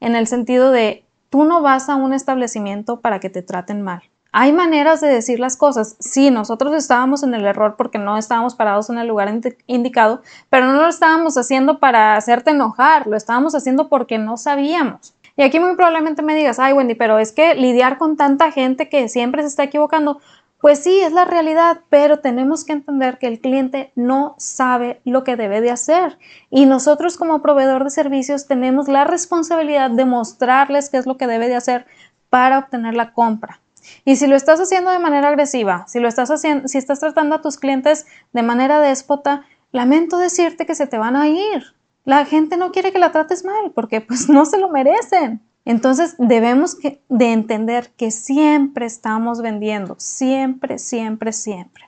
en 0.00 0.16
el 0.16 0.26
sentido 0.26 0.70
de 0.70 1.04
tú 1.30 1.44
no 1.44 1.62
vas 1.62 1.88
a 1.88 1.96
un 1.96 2.12
establecimiento 2.12 3.00
para 3.00 3.20
que 3.20 3.30
te 3.30 3.42
traten 3.42 3.82
mal. 3.82 4.02
Hay 4.30 4.52
maneras 4.52 5.00
de 5.00 5.08
decir 5.08 5.40
las 5.40 5.56
cosas. 5.56 5.96
Sí, 6.00 6.30
nosotros 6.30 6.74
estábamos 6.74 7.22
en 7.22 7.32
el 7.32 7.46
error 7.46 7.76
porque 7.76 7.98
no 7.98 8.18
estábamos 8.18 8.54
parados 8.54 8.90
en 8.90 8.98
el 8.98 9.08
lugar 9.08 9.32
indicado, 9.66 10.22
pero 10.50 10.66
no 10.66 10.74
lo 10.74 10.88
estábamos 10.88 11.38
haciendo 11.38 11.80
para 11.80 12.14
hacerte 12.14 12.50
enojar, 12.50 13.06
lo 13.06 13.16
estábamos 13.16 13.54
haciendo 13.54 13.88
porque 13.88 14.18
no 14.18 14.36
sabíamos. 14.36 15.14
Y 15.36 15.42
aquí 15.42 15.60
muy 15.60 15.76
probablemente 15.76 16.22
me 16.22 16.34
digas, 16.34 16.58
ay 16.58 16.72
Wendy, 16.72 16.94
pero 16.94 17.18
es 17.18 17.32
que 17.32 17.54
lidiar 17.54 17.96
con 17.96 18.16
tanta 18.16 18.50
gente 18.50 18.88
que 18.88 19.08
siempre 19.08 19.42
se 19.42 19.48
está 19.48 19.62
equivocando, 19.62 20.20
pues 20.60 20.80
sí, 20.80 21.00
es 21.00 21.12
la 21.12 21.24
realidad, 21.24 21.82
pero 21.88 22.18
tenemos 22.18 22.64
que 22.64 22.72
entender 22.72 23.18
que 23.18 23.28
el 23.28 23.40
cliente 23.40 23.92
no 23.94 24.34
sabe 24.38 25.00
lo 25.04 25.22
que 25.22 25.36
debe 25.36 25.60
de 25.60 25.70
hacer 25.70 26.18
y 26.50 26.66
nosotros 26.66 27.16
como 27.16 27.42
proveedor 27.42 27.84
de 27.84 27.90
servicios 27.90 28.48
tenemos 28.48 28.88
la 28.88 29.04
responsabilidad 29.04 29.90
de 29.90 30.04
mostrarles 30.04 30.90
qué 30.90 30.96
es 30.96 31.06
lo 31.06 31.16
que 31.16 31.28
debe 31.28 31.48
de 31.48 31.54
hacer 31.54 31.86
para 32.28 32.58
obtener 32.58 32.94
la 32.94 33.12
compra. 33.12 33.60
Y 34.04 34.16
si 34.16 34.26
lo 34.26 34.36
estás 34.36 34.60
haciendo 34.60 34.90
de 34.90 34.98
manera 34.98 35.28
agresiva, 35.28 35.86
si 35.86 36.00
lo 36.00 36.08
estás 36.08 36.30
haciendo, 36.30 36.68
si 36.68 36.76
estás 36.78 37.00
tratando 37.00 37.36
a 37.36 37.40
tus 37.40 37.56
clientes 37.56 38.06
de 38.32 38.42
manera 38.42 38.80
déspota, 38.80 39.44
lamento 39.70 40.18
decirte 40.18 40.66
que 40.66 40.74
se 40.74 40.86
te 40.86 40.98
van 40.98 41.16
a 41.16 41.28
ir. 41.28 41.74
La 42.04 42.24
gente 42.24 42.56
no 42.56 42.72
quiere 42.72 42.92
que 42.92 42.98
la 42.98 43.12
trates 43.12 43.44
mal 43.44 43.72
porque 43.74 44.00
pues 44.00 44.28
no 44.30 44.44
se 44.44 44.58
lo 44.58 44.68
merecen. 44.68 45.40
Entonces 45.68 46.14
debemos 46.16 46.78
de 47.10 47.30
entender 47.30 47.90
que 47.98 48.10
siempre 48.10 48.86
estamos 48.86 49.42
vendiendo, 49.42 49.96
siempre, 49.98 50.78
siempre, 50.78 51.30
siempre. 51.30 51.84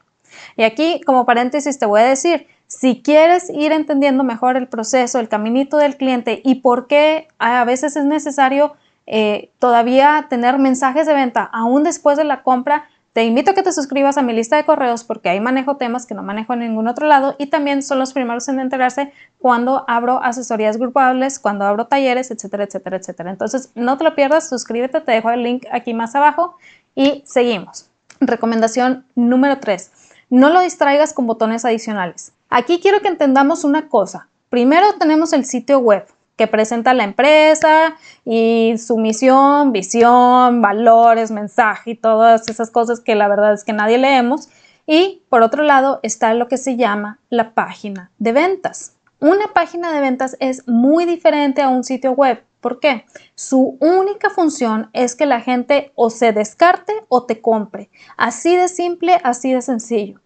Y 0.54 0.64
aquí 0.64 1.00
como 1.06 1.24
paréntesis 1.24 1.78
te 1.78 1.86
voy 1.86 2.02
a 2.02 2.04
decir, 2.04 2.46
si 2.66 3.00
quieres 3.00 3.48
ir 3.48 3.72
entendiendo 3.72 4.22
mejor 4.22 4.58
el 4.58 4.68
proceso, 4.68 5.18
el 5.18 5.30
caminito 5.30 5.78
del 5.78 5.96
cliente 5.96 6.42
y 6.44 6.56
por 6.56 6.88
qué 6.88 7.28
a 7.38 7.64
veces 7.64 7.96
es 7.96 8.04
necesario 8.04 8.74
eh, 9.06 9.50
todavía 9.58 10.26
tener 10.28 10.58
mensajes 10.58 11.06
de 11.06 11.14
venta 11.14 11.42
aún 11.50 11.82
después 11.82 12.18
de 12.18 12.24
la 12.24 12.42
compra, 12.42 12.84
Te 13.20 13.26
invito 13.26 13.50
a 13.50 13.54
que 13.54 13.62
te 13.62 13.74
suscribas 13.74 14.16
a 14.16 14.22
mi 14.22 14.32
lista 14.32 14.56
de 14.56 14.64
correos 14.64 15.04
porque 15.04 15.28
ahí 15.28 15.40
manejo 15.40 15.76
temas 15.76 16.06
que 16.06 16.14
no 16.14 16.22
manejo 16.22 16.54
en 16.54 16.60
ningún 16.60 16.88
otro 16.88 17.06
lado 17.06 17.36
y 17.36 17.48
también 17.48 17.82
son 17.82 17.98
los 17.98 18.14
primeros 18.14 18.48
en 18.48 18.58
enterarse 18.58 19.12
cuando 19.38 19.84
abro 19.88 20.22
asesorías 20.22 20.78
grupables, 20.78 21.38
cuando 21.38 21.66
abro 21.66 21.86
talleres, 21.86 22.30
etcétera, 22.30 22.64
etcétera, 22.64 22.96
etcétera. 22.96 23.30
Entonces, 23.30 23.72
no 23.74 23.98
te 23.98 24.04
lo 24.04 24.14
pierdas, 24.14 24.48
suscríbete, 24.48 25.02
te 25.02 25.12
dejo 25.12 25.30
el 25.32 25.42
link 25.42 25.66
aquí 25.70 25.92
más 25.92 26.14
abajo 26.14 26.56
y 26.94 27.22
seguimos. 27.26 27.90
Recomendación 28.20 29.04
número 29.14 29.58
3. 29.58 29.90
No 30.30 30.48
lo 30.48 30.62
distraigas 30.62 31.12
con 31.12 31.26
botones 31.26 31.66
adicionales. 31.66 32.32
Aquí 32.48 32.80
quiero 32.80 33.02
que 33.02 33.08
entendamos 33.08 33.64
una 33.64 33.90
cosa. 33.90 34.28
Primero 34.48 34.94
tenemos 34.98 35.34
el 35.34 35.44
sitio 35.44 35.78
web 35.80 36.06
que 36.40 36.46
presenta 36.46 36.94
la 36.94 37.04
empresa 37.04 37.96
y 38.24 38.72
su 38.78 38.96
misión, 38.96 39.72
visión, 39.72 40.62
valores, 40.62 41.30
mensaje 41.30 41.90
y 41.90 41.94
todas 41.96 42.48
esas 42.48 42.70
cosas 42.70 43.00
que 43.00 43.14
la 43.14 43.28
verdad 43.28 43.52
es 43.52 43.62
que 43.62 43.74
nadie 43.74 43.98
leemos. 43.98 44.48
Y 44.86 45.22
por 45.28 45.42
otro 45.42 45.64
lado 45.64 46.00
está 46.02 46.32
lo 46.32 46.48
que 46.48 46.56
se 46.56 46.78
llama 46.78 47.18
la 47.28 47.52
página 47.52 48.10
de 48.16 48.32
ventas. 48.32 48.96
Una 49.18 49.48
página 49.52 49.92
de 49.92 50.00
ventas 50.00 50.38
es 50.40 50.66
muy 50.66 51.04
diferente 51.04 51.60
a 51.60 51.68
un 51.68 51.84
sitio 51.84 52.12
web. 52.12 52.42
¿Por 52.62 52.80
qué? 52.80 53.04
Su 53.34 53.76
única 53.78 54.30
función 54.30 54.88
es 54.94 55.14
que 55.14 55.26
la 55.26 55.42
gente 55.42 55.92
o 55.94 56.08
se 56.08 56.32
descarte 56.32 56.94
o 57.08 57.24
te 57.24 57.42
compre. 57.42 57.90
Así 58.16 58.56
de 58.56 58.68
simple, 58.68 59.20
así 59.24 59.52
de 59.52 59.60
sencillo. 59.60 60.22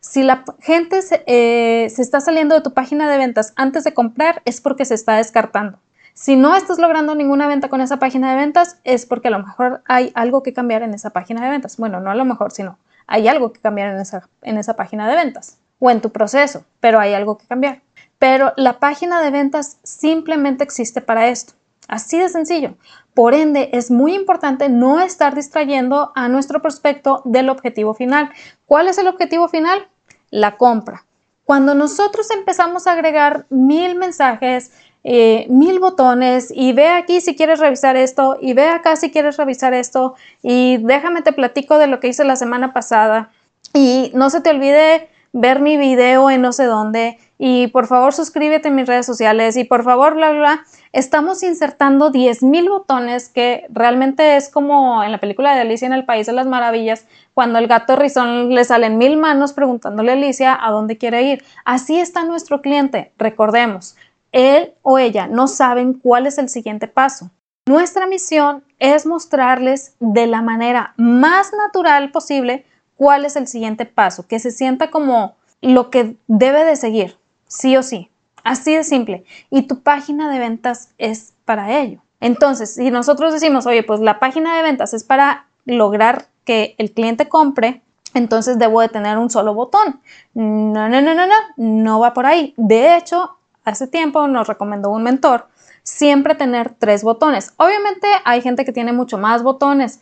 Si 0.00 0.22
la 0.22 0.44
gente 0.60 1.00
eh, 1.26 1.88
se, 1.90 2.02
está 2.02 2.20
saliendo 2.20 2.54
de 2.54 2.60
tu 2.60 2.72
página 2.72 3.10
de 3.10 3.18
ventas 3.18 3.52
antes 3.56 3.84
de 3.84 3.94
comprar, 3.94 4.42
es 4.44 4.60
porque 4.60 4.84
se 4.84 4.94
está 4.94 5.16
descartando. 5.16 5.78
Si 6.14 6.36
no 6.36 6.54
estás 6.56 6.78
logrando 6.78 7.14
ninguna 7.14 7.46
venta 7.46 7.68
con 7.68 7.80
esa 7.80 7.98
página 7.98 8.30
de 8.32 8.36
ventas, 8.36 8.78
es 8.84 9.06
porque 9.06 9.28
a 9.28 9.30
lo 9.30 9.38
mejor 9.38 9.82
hay 9.86 10.12
algo 10.14 10.42
que 10.42 10.52
cambiar 10.52 10.82
en 10.82 10.92
esa 10.92 11.10
página 11.10 11.42
de 11.42 11.50
ventas. 11.50 11.76
Bueno, 11.76 12.00
no 12.00 12.10
a 12.10 12.14
lo 12.14 12.24
mejor, 12.24 12.52
sino 12.52 12.78
hay 13.06 13.28
algo 13.28 13.52
que 13.52 13.60
cambiar 13.60 13.90
en 13.90 14.00
esa, 14.00 14.28
en 14.42 14.58
esa 14.58 14.74
página 14.74 15.08
de 15.08 15.16
ventas 15.16 15.58
o 15.78 15.90
en 15.90 16.00
tu 16.00 16.10
proceso, 16.10 16.64
pero 16.80 17.00
hay 17.00 17.14
algo 17.14 17.38
que 17.38 17.46
cambiar. 17.46 17.80
Pero 18.18 18.52
la 18.56 18.78
página 18.80 19.22
de 19.22 19.30
ventas 19.30 19.78
simplemente 19.82 20.62
existe 20.62 21.00
para 21.00 21.28
esto. 21.28 21.54
Así 21.90 22.20
de 22.20 22.28
sencillo. 22.28 22.74
Por 23.14 23.34
ende, 23.34 23.70
es 23.72 23.90
muy 23.90 24.14
importante 24.14 24.68
no 24.68 25.00
estar 25.00 25.34
distrayendo 25.34 26.12
a 26.14 26.28
nuestro 26.28 26.62
prospecto 26.62 27.20
del 27.24 27.48
objetivo 27.48 27.94
final. 27.94 28.30
¿Cuál 28.64 28.86
es 28.86 28.96
el 28.98 29.08
objetivo 29.08 29.48
final? 29.48 29.88
La 30.30 30.56
compra. 30.56 31.04
Cuando 31.44 31.74
nosotros 31.74 32.30
empezamos 32.30 32.86
a 32.86 32.92
agregar 32.92 33.46
mil 33.50 33.96
mensajes, 33.96 34.70
eh, 35.02 35.46
mil 35.48 35.80
botones 35.80 36.52
y 36.54 36.72
ve 36.74 36.86
aquí 36.86 37.20
si 37.20 37.34
quieres 37.34 37.58
revisar 37.58 37.96
esto 37.96 38.38
y 38.40 38.52
ve 38.52 38.68
acá 38.68 38.94
si 38.94 39.10
quieres 39.10 39.36
revisar 39.36 39.74
esto 39.74 40.14
y 40.42 40.76
déjame 40.76 41.22
te 41.22 41.32
platico 41.32 41.78
de 41.78 41.88
lo 41.88 41.98
que 41.98 42.08
hice 42.08 42.22
la 42.22 42.36
semana 42.36 42.72
pasada 42.72 43.30
y 43.72 44.12
no 44.14 44.30
se 44.30 44.42
te 44.42 44.50
olvide 44.50 45.08
ver 45.32 45.60
mi 45.60 45.76
video 45.78 46.30
en 46.30 46.42
no 46.42 46.52
sé 46.52 46.66
dónde 46.66 47.18
y 47.38 47.68
por 47.68 47.86
favor 47.86 48.12
suscríbete 48.12 48.68
en 48.68 48.74
mis 48.74 48.86
redes 48.86 49.06
sociales 49.06 49.56
y 49.56 49.64
por 49.64 49.84
favor 49.84 50.14
bla, 50.14 50.32
bla 50.32 50.64
estamos 50.92 51.42
insertando 51.42 52.10
10.000 52.10 52.68
botones 52.68 53.28
que 53.28 53.66
realmente 53.70 54.36
es 54.36 54.48
como 54.48 55.02
en 55.02 55.12
la 55.12 55.18
película 55.18 55.54
de 55.54 55.60
Alicia 55.60 55.86
en 55.86 55.92
el 55.92 56.04
País 56.04 56.26
de 56.26 56.32
las 56.32 56.46
Maravillas, 56.46 57.06
cuando 57.34 57.58
el 57.58 57.68
gato 57.68 57.96
rizón 57.96 58.50
le 58.54 58.64
salen 58.64 58.98
mil 58.98 59.16
manos 59.16 59.52
preguntándole 59.52 60.10
a 60.10 60.14
Alicia 60.14 60.58
a 60.60 60.70
dónde 60.70 60.98
quiere 60.98 61.22
ir. 61.22 61.44
Así 61.64 61.98
está 61.98 62.24
nuestro 62.24 62.60
cliente, 62.60 63.12
recordemos, 63.18 63.96
él 64.32 64.74
o 64.82 64.98
ella 64.98 65.26
no 65.26 65.46
saben 65.46 65.94
cuál 65.94 66.26
es 66.26 66.38
el 66.38 66.48
siguiente 66.48 66.88
paso. 66.88 67.30
Nuestra 67.66 68.06
misión 68.06 68.64
es 68.78 69.06
mostrarles 69.06 69.94
de 70.00 70.26
la 70.26 70.42
manera 70.42 70.94
más 70.96 71.52
natural 71.52 72.10
posible 72.10 72.64
cuál 72.96 73.24
es 73.24 73.36
el 73.36 73.46
siguiente 73.46 73.86
paso, 73.86 74.26
que 74.26 74.38
se 74.38 74.50
sienta 74.50 74.90
como 74.90 75.36
lo 75.60 75.90
que 75.90 76.16
debe 76.26 76.64
de 76.64 76.76
seguir, 76.76 77.16
sí 77.46 77.76
o 77.76 77.82
sí. 77.82 78.09
Así 78.44 78.74
de 78.74 78.84
simple. 78.84 79.24
Y 79.50 79.62
tu 79.62 79.82
página 79.82 80.30
de 80.30 80.38
ventas 80.38 80.90
es 80.98 81.34
para 81.44 81.80
ello. 81.80 82.02
Entonces, 82.20 82.74
si 82.74 82.90
nosotros 82.90 83.32
decimos, 83.32 83.66
oye, 83.66 83.82
pues 83.82 84.00
la 84.00 84.18
página 84.18 84.56
de 84.56 84.62
ventas 84.62 84.94
es 84.94 85.04
para 85.04 85.46
lograr 85.64 86.26
que 86.44 86.74
el 86.78 86.92
cliente 86.92 87.28
compre, 87.28 87.82
entonces 88.14 88.58
debo 88.58 88.80
de 88.80 88.88
tener 88.88 89.18
un 89.18 89.30
solo 89.30 89.54
botón. 89.54 90.00
No, 90.34 90.88
no, 90.88 91.00
no, 91.00 91.14
no, 91.14 91.26
no, 91.26 91.34
no 91.56 92.00
va 92.00 92.12
por 92.12 92.26
ahí. 92.26 92.54
De 92.56 92.96
hecho, 92.96 93.36
hace 93.64 93.86
tiempo 93.86 94.26
nos 94.26 94.48
recomendó 94.48 94.90
un 94.90 95.02
mentor 95.02 95.46
siempre 95.82 96.34
tener 96.34 96.74
tres 96.78 97.02
botones. 97.02 97.52
Obviamente 97.56 98.06
hay 98.24 98.42
gente 98.42 98.64
que 98.64 98.72
tiene 98.72 98.92
mucho 98.92 99.18
más 99.18 99.42
botones, 99.42 100.00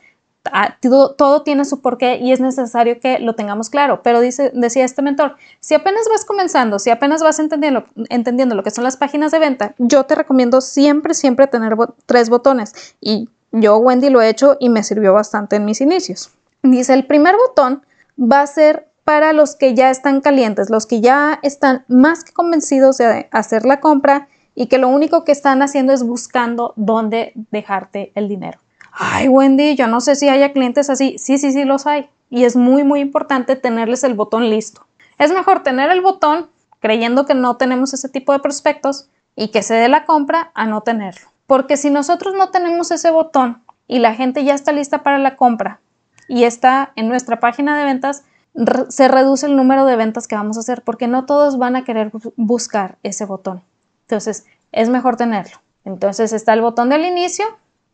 todo, 1.16 1.42
tiene 1.42 1.64
su 1.64 1.80
porqué 1.80 2.18
y 2.18 2.32
es 2.32 2.40
necesario 2.40 3.00
que 3.00 3.18
lo 3.18 3.34
tengamos 3.34 3.70
claro. 3.70 4.02
Pero 4.02 4.20
dice, 4.20 4.50
decía 4.54 4.84
este 4.84 5.02
mentor, 5.02 5.36
si 5.60 5.74
apenas 5.74 6.06
vas 6.10 6.24
comenzando, 6.24 6.78
si 6.78 6.90
apenas 6.90 7.22
vas 7.22 7.38
entendiendo, 7.38 7.84
entendiendo 8.08 8.54
lo 8.54 8.62
que 8.62 8.70
son 8.70 8.84
las 8.84 8.96
páginas 8.96 9.32
de 9.32 9.38
venta, 9.38 9.74
yo 9.78 10.04
te 10.04 10.14
recomiendo 10.14 10.60
siempre, 10.60 11.14
siempre 11.14 11.46
tener 11.46 11.74
tres 12.06 12.30
botones. 12.30 12.94
Y 13.00 13.28
yo, 13.52 13.76
Wendy, 13.78 14.10
lo 14.10 14.20
he 14.20 14.28
hecho 14.28 14.56
y 14.60 14.68
me 14.68 14.82
sirvió 14.82 15.12
bastante 15.12 15.56
en 15.56 15.64
mis 15.64 15.80
inicios. 15.80 16.30
Dice, 16.62 16.94
el 16.94 17.06
primer 17.06 17.36
botón 17.36 17.84
va 18.18 18.42
a 18.42 18.46
ser 18.46 18.88
para 19.04 19.32
los 19.32 19.56
que 19.56 19.74
ya 19.74 19.90
están 19.90 20.20
calientes, 20.20 20.68
los 20.68 20.86
que 20.86 21.00
ya 21.00 21.38
están 21.42 21.84
más 21.88 22.24
que 22.24 22.32
convencidos 22.32 22.98
de 22.98 23.28
hacer 23.30 23.64
la 23.64 23.80
compra 23.80 24.28
y 24.54 24.66
que 24.66 24.76
lo 24.76 24.88
único 24.88 25.24
que 25.24 25.32
están 25.32 25.62
haciendo 25.62 25.92
es 25.92 26.02
buscando 26.02 26.74
dónde 26.76 27.32
dejarte 27.50 28.12
el 28.14 28.28
dinero 28.28 28.58
ay 28.98 29.28
Wendy, 29.28 29.76
yo 29.76 29.86
no 29.86 30.00
sé 30.00 30.16
si 30.16 30.28
haya 30.28 30.52
clientes 30.52 30.90
así. 30.90 31.16
Sí, 31.18 31.38
sí, 31.38 31.52
sí 31.52 31.64
los 31.64 31.86
hay. 31.86 32.10
Y 32.30 32.44
es 32.44 32.56
muy, 32.56 32.84
muy 32.84 33.00
importante 33.00 33.56
tenerles 33.56 34.04
el 34.04 34.14
botón 34.14 34.50
listo. 34.50 34.86
Es 35.18 35.32
mejor 35.32 35.62
tener 35.62 35.90
el 35.90 36.00
botón 36.00 36.48
creyendo 36.80 37.24
que 37.24 37.34
no 37.34 37.56
tenemos 37.56 37.94
ese 37.94 38.08
tipo 38.08 38.32
de 38.32 38.40
prospectos 38.40 39.08
y 39.34 39.48
que 39.48 39.62
se 39.62 39.74
dé 39.74 39.88
la 39.88 40.04
compra 40.04 40.50
a 40.54 40.66
no 40.66 40.82
tenerlo. 40.82 41.28
Porque 41.46 41.76
si 41.76 41.90
nosotros 41.90 42.34
no 42.34 42.50
tenemos 42.50 42.90
ese 42.90 43.10
botón 43.10 43.62
y 43.86 44.00
la 44.00 44.14
gente 44.14 44.44
ya 44.44 44.54
está 44.54 44.72
lista 44.72 45.02
para 45.02 45.18
la 45.18 45.36
compra 45.36 45.80
y 46.28 46.44
está 46.44 46.92
en 46.96 47.08
nuestra 47.08 47.40
página 47.40 47.78
de 47.78 47.84
ventas, 47.84 48.24
se 48.88 49.08
reduce 49.08 49.46
el 49.46 49.56
número 49.56 49.84
de 49.86 49.96
ventas 49.96 50.26
que 50.26 50.34
vamos 50.34 50.56
a 50.56 50.60
hacer 50.60 50.82
porque 50.82 51.06
no 51.06 51.24
todos 51.24 51.58
van 51.58 51.76
a 51.76 51.84
querer 51.84 52.10
buscar 52.36 52.98
ese 53.02 53.24
botón. 53.24 53.62
Entonces, 54.02 54.44
es 54.72 54.88
mejor 54.88 55.16
tenerlo. 55.16 55.58
Entonces 55.84 56.32
está 56.32 56.52
el 56.52 56.60
botón 56.60 56.88
del 56.88 57.04
inicio, 57.04 57.46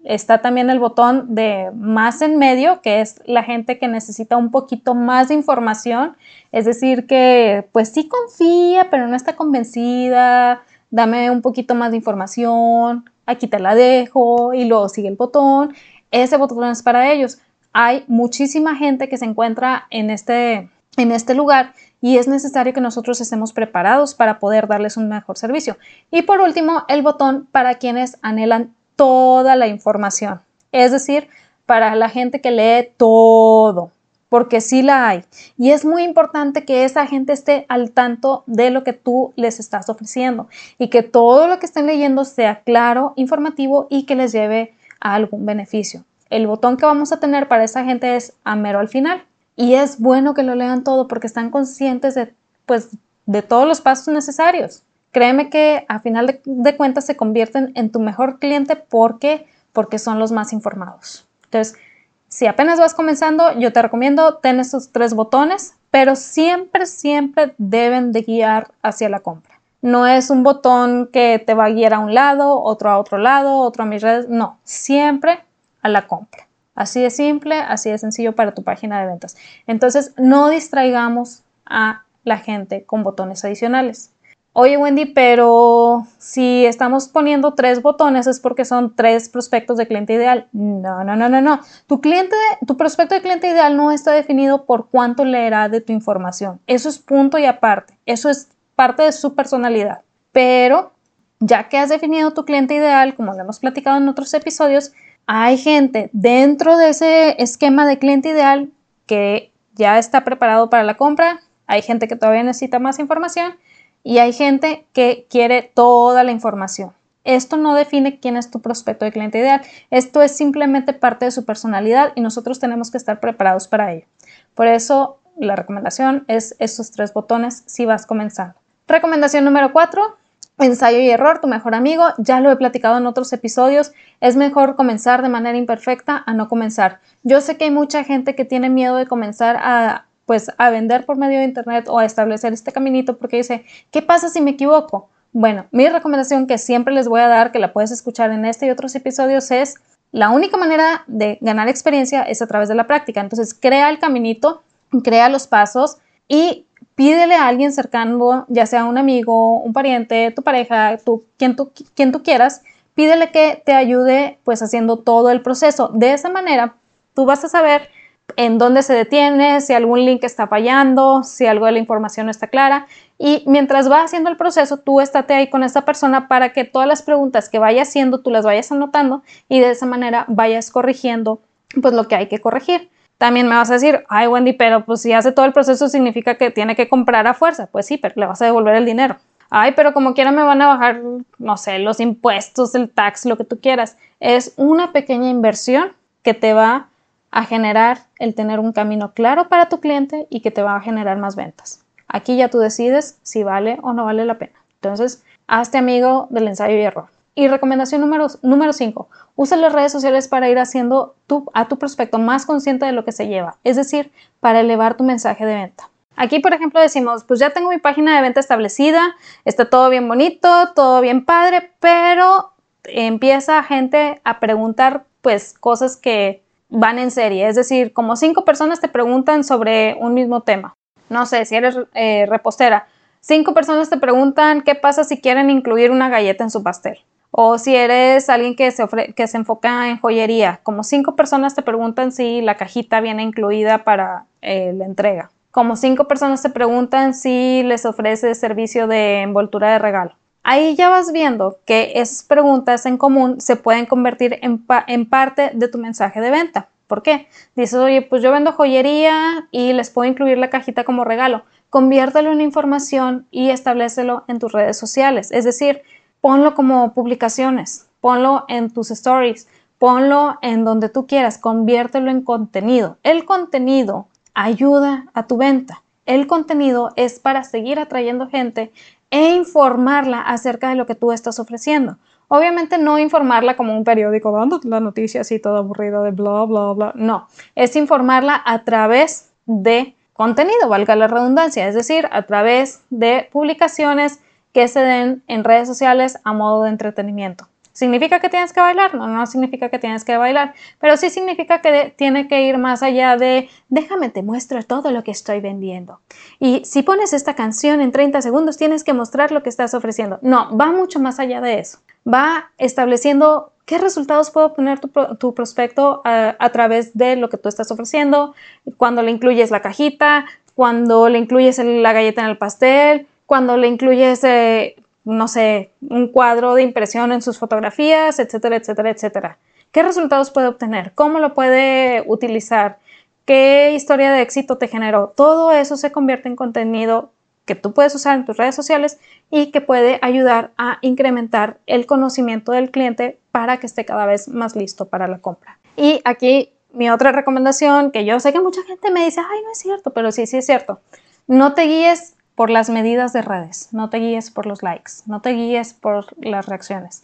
Está 0.04 0.42
también 0.42 0.68
el 0.68 0.78
botón 0.78 1.34
de 1.34 1.70
más 1.74 2.20
en 2.20 2.36
medio, 2.36 2.82
que 2.82 3.00
es 3.00 3.22
la 3.24 3.42
gente 3.42 3.78
que 3.78 3.88
necesita 3.88 4.36
un 4.36 4.50
poquito 4.50 4.94
más 4.94 5.28
de 5.28 5.34
información, 5.34 6.14
es 6.52 6.66
decir, 6.66 7.06
que 7.06 7.66
pues 7.72 7.88
sí 7.88 8.06
confía, 8.06 8.90
pero 8.90 9.08
no 9.08 9.16
está 9.16 9.34
convencida, 9.34 10.62
dame 10.90 11.30
un 11.30 11.40
poquito 11.40 11.74
más 11.74 11.90
de 11.90 11.96
información, 11.96 13.08
aquí 13.24 13.46
te 13.46 13.58
la 13.58 13.74
dejo 13.74 14.52
y 14.52 14.66
luego 14.66 14.90
sigue 14.90 15.08
el 15.08 15.16
botón. 15.16 15.74
Ese 16.10 16.36
botón 16.36 16.70
es 16.70 16.82
para 16.82 17.10
ellos. 17.10 17.38
Hay 17.72 18.04
muchísima 18.06 18.76
gente 18.76 19.08
que 19.08 19.16
se 19.16 19.24
encuentra 19.24 19.86
en 19.90 20.10
este, 20.10 20.70
en 20.98 21.12
este 21.12 21.34
lugar 21.34 21.72
y 22.02 22.18
es 22.18 22.28
necesario 22.28 22.74
que 22.74 22.82
nosotros 22.82 23.20
estemos 23.22 23.54
preparados 23.54 24.14
para 24.14 24.38
poder 24.38 24.68
darles 24.68 24.98
un 24.98 25.08
mejor 25.08 25.38
servicio. 25.38 25.78
Y 26.10 26.22
por 26.22 26.40
último, 26.40 26.84
el 26.88 27.02
botón 27.02 27.48
para 27.50 27.76
quienes 27.76 28.18
anhelan 28.20 28.74
toda 28.96 29.57
la 29.57 29.66
información. 29.66 30.40
Es 30.72 30.92
decir, 30.92 31.28
para 31.66 31.94
la 31.94 32.09
gente 32.09 32.40
que 32.40 32.50
lee 32.50 32.90
todo, 32.96 33.90
porque 34.28 34.61
sí 34.61 34.83
la 34.83 35.09
hay. 35.09 35.24
Y 35.57 35.70
es 35.70 35.85
muy 35.85 36.02
importante 36.02 36.64
que 36.64 36.85
esa 36.85 37.07
gente 37.07 37.33
esté 37.33 37.66
al 37.68 37.92
tanto 37.92 38.42
de 38.46 38.70
lo 38.70 38.83
que 38.83 38.92
tú 38.92 39.33
les 39.37 39.61
estás 39.61 39.88
ofreciendo 39.88 40.48
y 40.78 40.88
que 40.90 41.02
todo 41.02 41.46
lo 41.46 41.59
que 41.59 41.66
estén 41.66 41.87
leyendo 41.87 42.24
sea 42.24 42.62
claro, 42.62 43.12
informativo 43.16 43.87
y 43.90 44.07
que 44.07 44.16
les 44.16 44.33
lleve 44.33 44.74
a 45.00 45.14
algún 45.14 45.46
beneficio. 45.46 46.04
El 46.30 46.48
botón 46.48 46.76
que 46.76 46.85
vamos 46.85 47.12
a 47.12 47.20
tener 47.20 47.46
para 47.46 47.62
esa 47.62 47.85
gente 47.85 48.16
es 48.16 48.33
a 48.42 48.57
mero 48.57 48.80
al 48.80 48.88
final. 48.88 49.24
Y 49.57 49.74
es 49.74 50.00
bueno 50.00 50.35
que 50.35 50.42
lo 50.42 50.57
lean 50.57 50.83
todo 50.83 51.07
porque 51.07 51.28
están 51.28 51.50
conscientes 51.50 52.16
de, 52.16 52.35
pues, 52.66 52.88
de 53.26 53.42
todos 53.42 53.68
los 53.68 53.80
pasos 53.80 54.12
necesarios. 54.12 54.83
Créeme 55.14 55.48
que 55.48 55.87
a 55.88 56.00
final 56.00 56.40
de, 56.44 56.77
cuentas 56.77 57.07
se 57.07 57.16
convierten 57.16 57.70
en 57.77 57.92
tu 57.92 58.00
mejor 58.00 58.40
cliente 58.40 58.74
porque, 58.74 59.46
porque 59.72 60.00
son 60.00 60.18
los 60.18 60.33
más 60.33 60.53
informados. 60.53 61.29
Entonces, 61.44 61.79
si 62.27 62.48
apenas 62.48 62.81
vas 62.81 62.94
comenzando, 62.94 63.57
yo 63.61 63.72
te 63.72 63.81
recomiendo 63.81 64.38
tener 64.38 64.62
estos 64.62 64.90
tres 64.90 65.14
botones, 65.14 65.77
pero 65.92 66.16
siempre, 66.16 66.87
siempre 66.87 67.55
deben 67.59 68.11
de 68.11 68.22
guiar 68.22 68.72
hacia 68.83 69.09
la 69.09 69.20
compra. 69.20 69.61
No 69.83 70.09
es 70.09 70.31
un 70.31 70.42
botón 70.42 71.09
que 71.12 71.38
te 71.38 71.55
va 71.55 71.66
a 71.66 71.70
guiar 71.70 71.94
a 71.94 72.00
un 72.00 72.12
lado, 72.12 72.61
otro 72.61 72.90
a 72.90 72.98
otro 72.98 73.16
lado, 73.16 73.59
otro 73.59 73.85
a 73.85 73.87
mis 73.87 74.03
redes. 74.03 74.29
No, 74.29 74.59
siempre 74.64 75.44
a 75.81 75.88
la 75.88 76.09
compra. 76.09 76.48
Así 76.74 77.00
de 77.00 77.11
simple, 77.11 77.61
así 77.61 77.88
de 77.88 77.98
sencillo 77.98 78.35
para 78.35 78.53
tu 78.53 78.64
página 78.64 79.00
de 79.00 79.07
ventas. 79.07 79.37
Entonces, 79.68 80.12
no 80.16 80.48
distraigamos 80.48 81.44
a 81.66 82.03
la 82.24 82.38
gente 82.38 82.83
con 82.83 83.05
botones 83.05 83.44
adicionales. 83.44 84.11
Oye 84.56 84.76
Wendy, 84.76 85.06
pero 85.06 86.06
si 86.18 86.64
estamos 86.64 87.08
poniendo 87.08 87.54
tres 87.54 87.82
botones 87.82 88.28
es 88.28 88.38
porque 88.38 88.64
son 88.64 88.94
tres 88.94 89.28
prospectos 89.28 89.76
de 89.76 89.88
cliente 89.88 90.12
ideal. 90.12 90.46
No, 90.52 91.02
no, 91.02 91.16
no, 91.16 91.28
no, 91.28 91.40
no. 91.40 91.58
Tu 91.88 92.00
cliente, 92.00 92.36
tu 92.64 92.76
prospecto 92.76 93.16
de 93.16 93.20
cliente 93.20 93.48
ideal 93.48 93.76
no 93.76 93.90
está 93.90 94.12
definido 94.12 94.64
por 94.64 94.90
cuánto 94.90 95.24
leerá 95.24 95.68
de 95.68 95.80
tu 95.80 95.92
información. 95.92 96.60
Eso 96.68 96.88
es 96.88 97.00
punto 97.00 97.36
y 97.36 97.46
aparte. 97.46 97.98
Eso 98.06 98.30
es 98.30 98.48
parte 98.76 99.02
de 99.02 99.10
su 99.10 99.34
personalidad. 99.34 100.02
Pero 100.30 100.92
ya 101.40 101.68
que 101.68 101.76
has 101.76 101.88
definido 101.88 102.30
tu 102.32 102.44
cliente 102.44 102.74
ideal, 102.74 103.16
como 103.16 103.32
lo 103.32 103.40
hemos 103.40 103.58
platicado 103.58 103.96
en 103.96 104.08
otros 104.08 104.32
episodios, 104.34 104.92
hay 105.26 105.58
gente 105.58 106.10
dentro 106.12 106.76
de 106.76 106.90
ese 106.90 107.42
esquema 107.42 107.88
de 107.88 107.98
cliente 107.98 108.28
ideal 108.28 108.70
que 109.06 109.50
ya 109.72 109.98
está 109.98 110.22
preparado 110.22 110.70
para 110.70 110.84
la 110.84 110.96
compra. 110.96 111.40
Hay 111.66 111.82
gente 111.82 112.06
que 112.06 112.14
todavía 112.14 112.44
necesita 112.44 112.78
más 112.78 113.00
información 113.00 113.56
y 114.04 114.18
hay 114.18 114.32
gente 114.32 114.86
que 114.92 115.26
quiere 115.28 115.62
toda 115.62 116.22
la 116.22 116.30
información. 116.30 116.92
Esto 117.24 117.56
no 117.56 117.74
define 117.74 118.20
quién 118.20 118.36
es 118.36 118.50
tu 118.50 118.60
prospecto 118.60 119.06
de 119.06 119.12
cliente 119.12 119.38
ideal. 119.38 119.62
Esto 119.90 120.20
es 120.22 120.36
simplemente 120.36 120.92
parte 120.92 121.24
de 121.24 121.30
su 121.30 121.46
personalidad 121.46 122.12
y 122.14 122.20
nosotros 122.20 122.60
tenemos 122.60 122.90
que 122.90 122.98
estar 122.98 123.18
preparados 123.18 123.66
para 123.66 123.92
ello. 123.92 124.06
Por 124.54 124.66
eso 124.66 125.18
la 125.36 125.56
recomendación 125.56 126.24
es 126.28 126.54
estos 126.58 126.90
tres 126.90 127.14
botones 127.14 127.64
si 127.66 127.86
vas 127.86 128.04
comenzando. 128.04 128.54
Recomendación 128.86 129.46
número 129.46 129.72
cuatro, 129.72 130.18
ensayo 130.58 130.98
y 130.98 131.08
error, 131.08 131.40
tu 131.40 131.48
mejor 131.48 131.74
amigo. 131.74 132.04
Ya 132.18 132.40
lo 132.40 132.50
he 132.50 132.56
platicado 132.56 132.98
en 132.98 133.06
otros 133.06 133.32
episodios. 133.32 133.92
Es 134.20 134.36
mejor 134.36 134.76
comenzar 134.76 135.22
de 135.22 135.30
manera 135.30 135.56
imperfecta 135.56 136.22
a 136.26 136.34
no 136.34 136.50
comenzar. 136.50 137.00
Yo 137.22 137.40
sé 137.40 137.56
que 137.56 137.64
hay 137.64 137.70
mucha 137.70 138.04
gente 138.04 138.34
que 138.34 138.44
tiene 138.44 138.68
miedo 138.68 138.96
de 138.96 139.06
comenzar 139.06 139.56
a 139.58 140.04
pues 140.26 140.50
a 140.56 140.70
vender 140.70 141.04
por 141.04 141.16
medio 141.16 141.38
de 141.38 141.44
internet 141.44 141.88
o 141.88 141.98
a 141.98 142.04
establecer 142.04 142.52
este 142.52 142.72
caminito 142.72 143.16
porque 143.18 143.38
dice, 143.38 143.64
¿qué 143.90 144.02
pasa 144.02 144.28
si 144.28 144.40
me 144.40 144.52
equivoco? 144.52 145.08
Bueno, 145.32 145.66
mi 145.72 145.88
recomendación 145.88 146.46
que 146.46 146.58
siempre 146.58 146.94
les 146.94 147.08
voy 147.08 147.20
a 147.20 147.28
dar, 147.28 147.52
que 147.52 147.58
la 147.58 147.72
puedes 147.72 147.90
escuchar 147.90 148.30
en 148.30 148.44
este 148.44 148.66
y 148.66 148.70
otros 148.70 148.94
episodios, 148.94 149.50
es 149.50 149.74
la 150.12 150.30
única 150.30 150.56
manera 150.56 151.02
de 151.08 151.38
ganar 151.40 151.68
experiencia 151.68 152.22
es 152.22 152.40
a 152.40 152.46
través 152.46 152.68
de 152.68 152.76
la 152.76 152.87
práctica. 152.87 153.20
Entonces, 153.20 153.52
crea 153.52 153.90
el 153.90 153.98
caminito, 153.98 154.62
crea 155.02 155.28
los 155.28 155.48
pasos 155.48 155.98
y 156.28 156.66
pídele 156.94 157.34
a 157.34 157.48
alguien 157.48 157.72
cercano, 157.72 158.46
ya 158.48 158.66
sea 158.66 158.84
un 158.84 158.96
amigo, 158.96 159.58
un 159.58 159.72
pariente, 159.72 160.30
tu 160.30 160.42
pareja, 160.42 160.98
tú, 161.04 161.24
quien, 161.37 161.56
tú, 161.56 161.72
quien 161.96 162.12
tú 162.12 162.22
quieras, 162.22 162.62
pídele 162.94 163.32
que 163.32 163.60
te 163.66 163.72
ayude 163.72 164.38
pues 164.44 164.62
haciendo 164.62 164.98
todo 164.98 165.30
el 165.30 165.42
proceso. 165.42 165.90
De 165.92 166.12
esa 166.12 166.28
manera, 166.28 166.76
tú 167.14 167.24
vas 167.24 167.44
a 167.44 167.48
saber 167.48 167.88
en 168.37 168.58
dónde 168.58 168.82
se 168.82 168.94
detiene, 168.94 169.60
si 169.60 169.74
algún 169.74 170.04
link 170.04 170.24
está 170.24 170.46
fallando, 170.46 171.22
si 171.22 171.46
algo 171.46 171.66
de 171.66 171.72
la 171.72 171.78
información 171.78 172.26
no 172.26 172.30
está 172.30 172.48
clara. 172.48 172.87
Y 173.18 173.44
mientras 173.46 173.90
va 173.90 174.02
haciendo 174.02 174.30
el 174.30 174.37
proceso, 174.37 174.78
tú 174.78 175.00
estate 175.00 175.34
ahí 175.34 175.50
con 175.50 175.62
esta 175.62 175.84
persona 175.84 176.26
para 176.26 176.52
que 176.52 176.64
todas 176.64 176.88
las 176.88 177.02
preguntas 177.02 177.48
que 177.48 177.58
vaya 177.58 177.82
haciendo, 177.82 178.20
tú 178.20 178.30
las 178.30 178.44
vayas 178.44 178.72
anotando 178.72 179.22
y 179.48 179.60
de 179.60 179.70
esa 179.70 179.87
manera 179.87 180.24
vayas 180.28 180.70
corrigiendo 180.70 181.40
pues 181.80 181.94
lo 181.94 182.08
que 182.08 182.16
hay 182.16 182.28
que 182.28 182.40
corregir. 182.40 182.90
También 183.18 183.48
me 183.48 183.54
vas 183.54 183.70
a 183.70 183.74
decir, 183.74 184.04
ay 184.08 184.26
Wendy, 184.26 184.54
pero 184.54 184.84
pues 184.84 185.02
si 185.02 185.12
hace 185.12 185.30
todo 185.30 185.46
el 185.46 185.52
proceso 185.52 185.88
significa 185.88 186.34
que 186.37 186.50
tiene 186.50 186.74
que 186.74 186.88
comprar 186.88 187.26
a 187.26 187.34
fuerza. 187.34 187.68
Pues 187.70 187.87
sí, 187.87 187.98
pero 187.98 188.14
le 188.16 188.26
vas 188.26 188.42
a 188.42 188.46
devolver 188.46 188.74
el 188.74 188.84
dinero. 188.84 189.16
Ay, 189.50 189.72
pero 189.76 189.92
como 189.92 190.14
quiera 190.14 190.32
me 190.32 190.42
van 190.42 190.60
a 190.62 190.66
bajar, 190.66 191.00
no 191.38 191.56
sé, 191.56 191.78
los 191.78 192.00
impuestos, 192.00 192.74
el 192.74 192.90
tax, 192.90 193.24
lo 193.24 193.37
que 193.37 193.44
tú 193.44 193.60
quieras. 193.60 193.96
Es 194.18 194.54
una 194.56 194.92
pequeña 194.92 195.28
inversión 195.28 195.92
que 196.22 196.34
te 196.34 196.54
va 196.54 196.88
a 197.35 197.44
generar 197.44 197.99
el 198.20 198.37
tener 198.37 198.61
un 198.61 198.73
camino 198.73 199.12
claro 199.12 199.49
para 199.49 199.68
tu 199.68 199.81
cliente 199.81 200.29
y 200.31 200.38
que 200.38 200.53
te 200.53 200.62
va 200.62 200.77
a 200.77 200.81
generar 200.81 201.18
más 201.18 201.35
ventas. 201.35 201.85
Aquí 202.07 202.37
ya 202.37 202.49
tú 202.49 202.61
decides 202.61 203.18
si 203.23 203.42
vale 203.42 203.81
o 203.83 203.92
no 203.92 204.05
vale 204.05 204.25
la 204.25 204.38
pena. 204.38 204.55
Entonces, 204.77 205.25
hazte 205.49 205.77
amigo 205.77 206.29
del 206.31 206.47
ensayo 206.47 206.77
y 206.77 206.83
error. 206.83 207.09
Y 207.35 207.49
recomendación 207.49 208.01
número 208.03 208.73
5, 208.73 209.09
usa 209.35 209.57
las 209.57 209.73
redes 209.73 209.90
sociales 209.90 210.29
para 210.29 210.49
ir 210.49 210.61
haciendo 210.61 211.16
a 211.55 211.66
tu 211.66 211.77
prospecto 211.77 212.20
más 212.20 212.47
consciente 212.47 212.87
de 212.87 212.92
lo 212.92 213.05
que 213.05 213.11
se 213.11 213.27
lleva, 213.27 213.57
es 213.64 213.75
decir, 213.75 214.12
para 214.38 214.61
elevar 214.61 214.97
tu 214.97 215.03
mensaje 215.03 215.44
de 215.44 215.57
venta. 215.57 215.90
Aquí, 216.14 216.38
por 216.38 216.55
ejemplo, 216.55 216.81
decimos, 216.81 217.25
pues 217.25 217.40
ya 217.40 217.51
tengo 217.51 217.70
mi 217.70 217.79
página 217.79 218.14
de 218.14 218.23
venta 218.23 218.38
establecida, 218.38 219.16
está 219.44 219.68
todo 219.68 219.90
bien 219.90 220.07
bonito, 220.07 220.73
todo 220.77 221.01
bien 221.01 221.25
padre, 221.25 221.73
pero 221.81 222.53
empieza 222.85 223.61
gente 223.64 224.20
a 224.23 224.38
preguntar 224.38 225.07
pues 225.20 225.59
cosas 225.59 225.97
que 225.97 226.43
van 226.74 226.98
en 226.98 227.10
serie, 227.10 227.48
es 227.48 227.54
decir, 227.54 227.92
como 227.92 228.16
cinco 228.16 228.44
personas 228.44 228.80
te 228.80 228.88
preguntan 228.88 229.44
sobre 229.44 229.96
un 230.00 230.12
mismo 230.12 230.42
tema. 230.42 230.74
No 231.08 231.24
sé, 231.24 231.44
si 231.44 231.54
eres 231.54 231.76
eh, 231.94 232.26
repostera, 232.28 232.87
cinco 233.20 233.54
personas 233.54 233.90
te 233.90 233.96
preguntan 233.96 234.62
qué 234.62 234.74
pasa 234.74 235.04
si 235.04 235.20
quieren 235.20 235.50
incluir 235.50 235.90
una 235.90 236.08
galleta 236.08 236.42
en 236.42 236.50
su 236.50 236.62
pastel. 236.62 236.98
O 237.30 237.58
si 237.58 237.74
eres 237.74 238.28
alguien 238.28 238.54
que 238.54 238.70
se, 238.70 238.87
que 239.14 239.26
se 239.26 239.37
enfoca 239.37 239.88
en 239.88 239.98
joyería, 239.98 240.60
como 240.62 240.82
cinco 240.84 241.16
personas 241.16 241.54
te 241.54 241.62
preguntan 241.62 242.12
si 242.12 242.40
la 242.40 242.56
cajita 242.56 243.00
viene 243.00 243.22
incluida 243.22 243.84
para 243.84 244.26
eh, 244.42 244.72
la 244.74 244.84
entrega. 244.84 245.30
Como 245.50 245.76
cinco 245.76 246.08
personas 246.08 246.42
te 246.42 246.50
preguntan 246.50 247.14
si 247.14 247.62
les 247.64 247.87
ofrece 247.87 248.34
servicio 248.34 248.87
de 248.88 249.22
envoltura 249.22 249.72
de 249.72 249.78
regalo. 249.78 250.16
Ahí 250.46 250.76
ya 250.76 250.90
vas 250.90 251.11
viendo 251.11 251.57
que 251.64 251.92
esas 251.94 252.22
preguntas 252.22 252.85
en 252.85 252.98
común 252.98 253.40
se 253.40 253.57
pueden 253.57 253.87
convertir 253.87 254.38
en, 254.42 255.07
parte 255.07 255.50
de 255.54 255.68
tu 255.68 255.78
mensaje 255.78 256.20
de 256.20 256.30
venta. 256.30 256.68
¿Por 256.87 257.02
qué? 257.02 257.28
Dices, 257.57 257.78
oye, 257.78 258.02
pues 258.02 258.22
yo 258.22 258.30
vendo 258.30 258.52
joyería 258.52 259.48
y 259.50 259.72
les 259.72 259.88
puedo 259.88 260.07
incluir 260.07 260.37
la 260.37 260.50
cajita 260.50 260.85
como 260.85 261.02
regalo. 261.02 261.44
Conviértelo 261.70 262.30
en 262.30 262.42
información 262.42 263.26
y 263.30 263.48
establecelo 263.48 264.24
en 264.28 264.38
tus 264.38 264.52
redes 264.52 264.76
sociales. 264.76 265.33
Es 265.33 265.44
decir, 265.44 265.80
ponlo 266.20 266.54
como 266.54 266.92
publicaciones, 266.92 267.87
ponlo 268.02 268.44
en 268.48 268.70
tus 268.70 268.90
stories, 268.90 269.48
ponlo 269.78 270.37
en 270.42 270.66
donde 270.66 270.90
tú 270.90 271.07
quieras, 271.07 271.38
conviértelo 271.38 272.11
en 272.11 272.20
contenido. 272.20 272.98
El 273.02 273.24
contenido 273.24 274.09
ayuda 274.35 275.07
a 275.14 275.26
tu 275.26 275.38
venta. 275.38 275.83
El 276.04 276.26
contenido 276.26 276.92
es 276.96 277.18
para 277.18 277.44
seguir 277.44 277.78
atrayendo 277.78 278.28
gente 278.28 278.72
e 279.14 279.31
informarla 279.37 280.22
acerca 280.22 280.70
de 280.70 280.74
lo 280.74 280.87
que 280.87 280.96
tú 280.96 281.12
estás 281.12 281.38
ofreciendo. 281.38 281.98
Obviamente 282.27 282.79
no 282.79 282.98
informarla 282.98 283.55
como 283.55 283.77
un 283.77 283.85
periódico 283.85 284.33
dando 284.33 284.59
la 284.64 284.81
noticia 284.81 285.20
así 285.20 285.38
toda 285.38 285.61
aburrida 285.61 286.03
de 286.03 286.11
bla, 286.11 286.44
bla, 286.46 286.72
bla. 286.72 286.92
No, 286.96 287.29
es 287.55 287.77
informarla 287.77 288.42
a 288.44 288.64
través 288.64 289.33
de 289.46 289.94
contenido, 290.14 290.68
valga 290.68 290.96
la 290.96 291.07
redundancia, 291.07 291.68
es 291.68 291.77
decir, 291.77 292.09
a 292.11 292.22
través 292.22 292.83
de 292.90 293.29
publicaciones 293.31 294.18
que 294.53 294.66
se 294.66 294.81
den 294.81 295.22
en 295.29 295.44
redes 295.44 295.68
sociales 295.68 296.18
a 296.24 296.33
modo 296.33 296.64
de 296.64 296.70
entretenimiento. 296.70 297.46
¿Significa 297.74 298.20
que 298.20 298.28
tienes 298.28 298.52
que 298.52 298.60
bailar? 298.60 298.94
No, 298.94 299.08
no 299.08 299.26
significa 299.26 299.68
que 299.68 299.80
tienes 299.80 300.04
que 300.04 300.16
bailar, 300.16 300.54
pero 300.78 300.96
sí 300.96 301.10
significa 301.10 301.60
que 301.60 301.92
tiene 301.96 302.28
que 302.28 302.42
ir 302.42 302.56
más 302.56 302.84
allá 302.84 303.16
de 303.16 303.48
déjame 303.68 304.10
te 304.10 304.22
muestro 304.22 304.62
todo 304.62 304.92
lo 304.92 305.02
que 305.02 305.10
estoy 305.10 305.40
vendiendo. 305.40 305.98
Y 306.38 306.64
si 306.64 306.84
pones 306.84 307.12
esta 307.12 307.34
canción 307.34 307.80
en 307.80 307.90
30 307.90 308.22
segundos, 308.22 308.56
tienes 308.56 308.84
que 308.84 308.94
mostrar 308.94 309.32
lo 309.32 309.42
que 309.42 309.48
estás 309.48 309.74
ofreciendo. 309.74 310.20
No, 310.22 310.56
va 310.56 310.66
mucho 310.70 311.00
más 311.00 311.18
allá 311.18 311.40
de 311.40 311.58
eso. 311.58 311.78
Va 312.06 312.52
estableciendo 312.58 313.52
qué 313.66 313.78
resultados 313.78 314.30
puede 314.30 314.46
obtener 314.46 314.78
tu, 314.78 315.34
prospecto 315.34 316.00
a, 316.04 316.37
a 316.38 316.50
través 316.50 316.96
de 316.96 317.16
lo 317.16 317.28
que 317.28 317.38
tú 317.38 317.48
estás 317.48 317.72
ofreciendo, 317.72 318.37
cuando 318.76 319.02
le 319.02 319.10
incluyes 319.10 319.50
la 319.50 319.62
cajita, 319.62 320.26
cuando 320.54 321.08
le 321.08 321.18
incluyes 321.18 321.58
la 321.58 321.92
galleta 321.92 322.22
en 322.22 322.28
el 322.28 322.38
pastel, 322.38 323.08
cuando 323.26 323.56
le 323.56 323.68
incluyes 323.68 324.22
eh, 324.24 324.76
no 325.04 325.28
sé, 325.28 325.70
un 325.88 326.08
cuadro 326.08 326.54
de 326.54 326.62
impresión 326.62 327.12
en 327.12 327.22
sus 327.22 327.38
fotografías, 327.38 328.18
etcétera, 328.18 328.56
etcétera, 328.56 328.90
etcétera. 328.90 329.38
¿Qué 329.72 329.82
resultados 329.82 330.30
puede 330.30 330.46
obtener? 330.46 330.92
¿Cómo 330.94 331.18
lo 331.18 331.34
puede 331.34 332.02
utilizar? 332.06 332.78
¿Qué 333.24 333.72
historia 333.74 334.12
de 334.12 334.22
éxito 334.22 334.56
te 334.56 334.68
generó? 334.68 335.12
Todo 335.16 335.52
eso 335.52 335.76
se 335.76 335.92
convierte 335.92 336.28
en 336.28 336.36
contenido 336.36 337.10
que 337.44 337.54
tú 337.54 337.72
puedes 337.72 337.94
usar 337.94 338.16
en 338.16 338.24
tus 338.24 338.36
redes 338.36 338.54
sociales 338.54 338.98
y 339.30 339.50
que 339.50 339.60
puede 339.60 339.98
ayudar 340.02 340.52
a 340.56 340.78
incrementar 340.80 341.58
el 341.66 341.86
conocimiento 341.86 342.52
del 342.52 342.70
cliente 342.70 343.18
para 343.32 343.58
que 343.58 343.66
esté 343.66 343.84
cada 343.84 344.06
vez 344.06 344.28
más 344.28 344.56
listo 344.56 344.86
para 344.86 345.08
la 345.08 345.18
compra. 345.18 345.58
Y 345.76 346.00
aquí 346.04 346.52
mi 346.72 346.90
otra 346.90 347.12
recomendación, 347.12 347.90
que 347.90 348.04
yo 348.04 348.18
sé 348.20 348.32
que 348.32 348.40
mucha 348.40 348.62
gente 348.64 348.90
me 348.90 349.04
dice, 349.04 349.20
ay, 349.20 349.42
no 349.44 349.52
es 349.52 349.58
cierto, 349.58 349.92
pero 349.92 350.12
sí, 350.12 350.26
sí 350.26 350.38
es 350.38 350.46
cierto. 350.46 350.80
No 351.26 351.54
te 351.54 351.62
guíes 351.62 352.13
por 352.35 352.51
las 352.51 352.68
medidas 352.68 353.12
de 353.12 353.23
redes, 353.23 353.68
no 353.73 353.90
te 353.90 353.99
guíes 353.99 354.31
por 354.31 354.47
los 354.47 354.62
likes, 354.62 354.92
no 355.07 355.20
te 355.20 355.31
guíes 355.31 355.75
por 355.75 356.07
las 356.25 356.47
reacciones, 356.47 357.03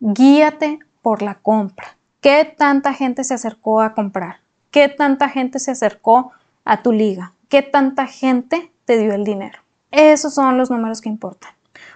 guíate 0.00 0.80
por 1.02 1.22
la 1.22 1.34
compra. 1.34 1.96
¿Qué 2.20 2.44
tanta 2.56 2.94
gente 2.94 3.24
se 3.24 3.34
acercó 3.34 3.80
a 3.80 3.94
comprar? 3.94 4.36
¿Qué 4.70 4.88
tanta 4.88 5.28
gente 5.28 5.58
se 5.58 5.72
acercó 5.72 6.32
a 6.64 6.82
tu 6.82 6.92
liga? 6.92 7.32
¿Qué 7.48 7.62
tanta 7.62 8.06
gente 8.06 8.70
te 8.84 8.98
dio 8.98 9.12
el 9.12 9.24
dinero? 9.24 9.58
Esos 9.90 10.34
son 10.34 10.56
los 10.56 10.70
números 10.70 11.00
que 11.00 11.08
importan. 11.08 11.52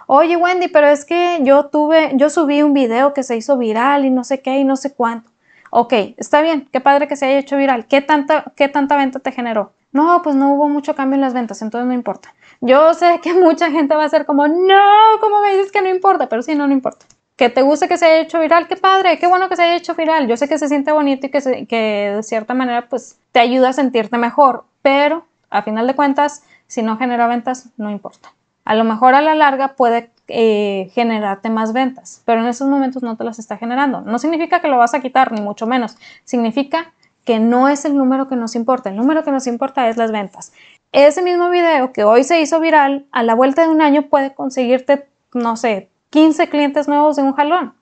Oye 0.07 0.37
Wendy, 0.37 0.69
pero 0.69 0.87
es 0.89 1.05
que 1.05 1.41
yo 1.43 1.67
tuve, 1.67 2.13
yo 2.15 2.31
subí 2.31 2.63
un 2.63 2.75
video 2.75 3.15
que 3.15 3.23
se 3.23 3.37
hizo 3.37 3.57
viral 3.59 4.05
y 4.05 4.11
no 4.11 4.23
sé 4.23 4.41
qué 4.41 4.59
y 4.59 4.65
no 4.65 4.77
sé 4.77 4.93
cuánto. 4.93 5.31
Ok, 5.71 5.93
está 6.17 6.43
bien, 6.43 6.69
qué 6.73 6.81
padre 6.81 7.09
que 7.09 7.17
se 7.17 7.27
haya 7.27 7.39
hecho 7.39 7.57
viral. 7.57 7.87
¿Qué 7.87 8.01
tanta, 8.01 8.53
qué 8.55 8.69
tanta 8.69 8.97
venta 8.97 9.19
te 9.19 9.33
generó? 9.33 9.73
No, 9.93 10.23
pues 10.23 10.37
no 10.37 10.53
hubo 10.55 10.69
mucho 10.69 10.95
cambio 10.95 11.15
en 11.17 11.23
las 11.23 11.35
ventas, 11.35 11.63
entonces 11.63 11.87
no 11.87 11.95
importa. 11.95 12.35
Yo 12.61 12.95
sé 12.95 13.21
que 13.23 13.35
mucha 13.35 13.71
gente 13.71 13.95
va 13.95 14.05
a 14.05 14.09
ser 14.09 14.27
como, 14.27 14.49
no, 14.49 14.83
¿cómo 15.21 15.41
me 15.43 15.57
dices 15.57 15.73
que 15.73 15.83
no 15.83 15.89
importa? 15.89 16.29
Pero 16.29 16.43
sí, 16.43 16.55
no, 16.55 16.67
no 16.67 16.73
importa. 16.73 17.07
Que 17.37 17.51
te 17.51 17.63
guste 17.63 17.87
que 17.87 17.99
se 17.99 18.07
haya 18.07 18.21
hecho 18.21 18.41
viral, 18.41 18.67
qué 18.67 18.77
padre, 18.77 19.19
qué 19.19 19.27
bueno 19.27 19.49
que 19.49 19.57
se 19.57 19.63
haya 19.63 19.77
hecho 19.77 19.95
viral. 19.95 20.27
Yo 20.27 20.37
sé 20.37 20.49
que 20.49 20.59
se 20.59 20.69
siente 20.69 20.93
bonito 20.93 21.27
y 21.27 21.31
que, 21.31 21.67
que 21.67 22.13
de 22.17 22.23
cierta 22.23 22.55
manera 22.55 22.89
pues 22.89 23.19
te 23.33 23.41
ayuda 23.41 23.71
a 23.71 23.73
sentirte 23.75 24.17
mejor, 24.17 24.65
pero 24.81 25.27
a 25.51 25.63
final 25.63 25.87
de 25.87 25.95
cuentas, 25.95 26.45
si 26.67 26.83
no 26.83 26.97
genera 26.97 27.27
ventas, 27.27 27.69
no 27.77 27.91
importa. 27.91 28.33
A 28.65 28.75
lo 28.75 28.85
mejor 28.85 29.15
a 29.15 29.21
la 29.21 29.35
larga 29.35 29.75
puede 29.77 30.11
eh, 30.29 30.91
generarte 30.93 31.51
más 31.51 31.73
ventas, 31.73 32.23
pero 32.25 32.41
en 32.41 32.49
esos 32.49 32.69
momentos 32.69 33.03
no 33.03 33.17
te 33.17 33.23
las 33.23 33.39
está 33.39 33.57
generando. 33.59 34.01
No 34.01 34.19
significa 34.19 34.61
que 34.61 34.69
lo 34.69 34.77
vas 34.77 34.93
a 34.95 35.01
quitar, 35.01 35.31
ni 35.31 35.41
mucho 35.41 35.67
menos. 35.67 35.97
Significa 36.25 36.93
que 37.25 37.39
no 37.39 37.69
es 37.69 37.85
el 37.85 37.97
número 37.97 38.29
que 38.29 38.35
nos 38.35 38.57
importa. 38.57 38.91
El 38.91 38.97
número 38.97 39.23
que 39.23 39.31
nos 39.31 39.47
importa 39.47 39.89
es 39.89 39.97
las 39.97 40.11
ventas. 40.11 40.53
Ese 40.97 41.21
mismo 41.21 41.51
video 41.51 41.93
que 41.93 42.05
hoy 42.05 42.25
se 42.25 42.41
hizo 42.41 42.59
viral, 42.59 43.05
a 43.13 43.23
la 43.23 43.35
vuelta 43.35 43.61
de 43.61 43.69
un 43.69 43.83
año 43.83 44.09
puede 44.09 44.33
conseguirte, 44.33 45.07
no 45.35 45.59
sé, 45.59 45.91
15 46.09 46.49
clientes 46.49 46.89
nuevos 46.89 47.17
de 47.17 47.23
un 47.23 47.35
jalón. 47.35 47.75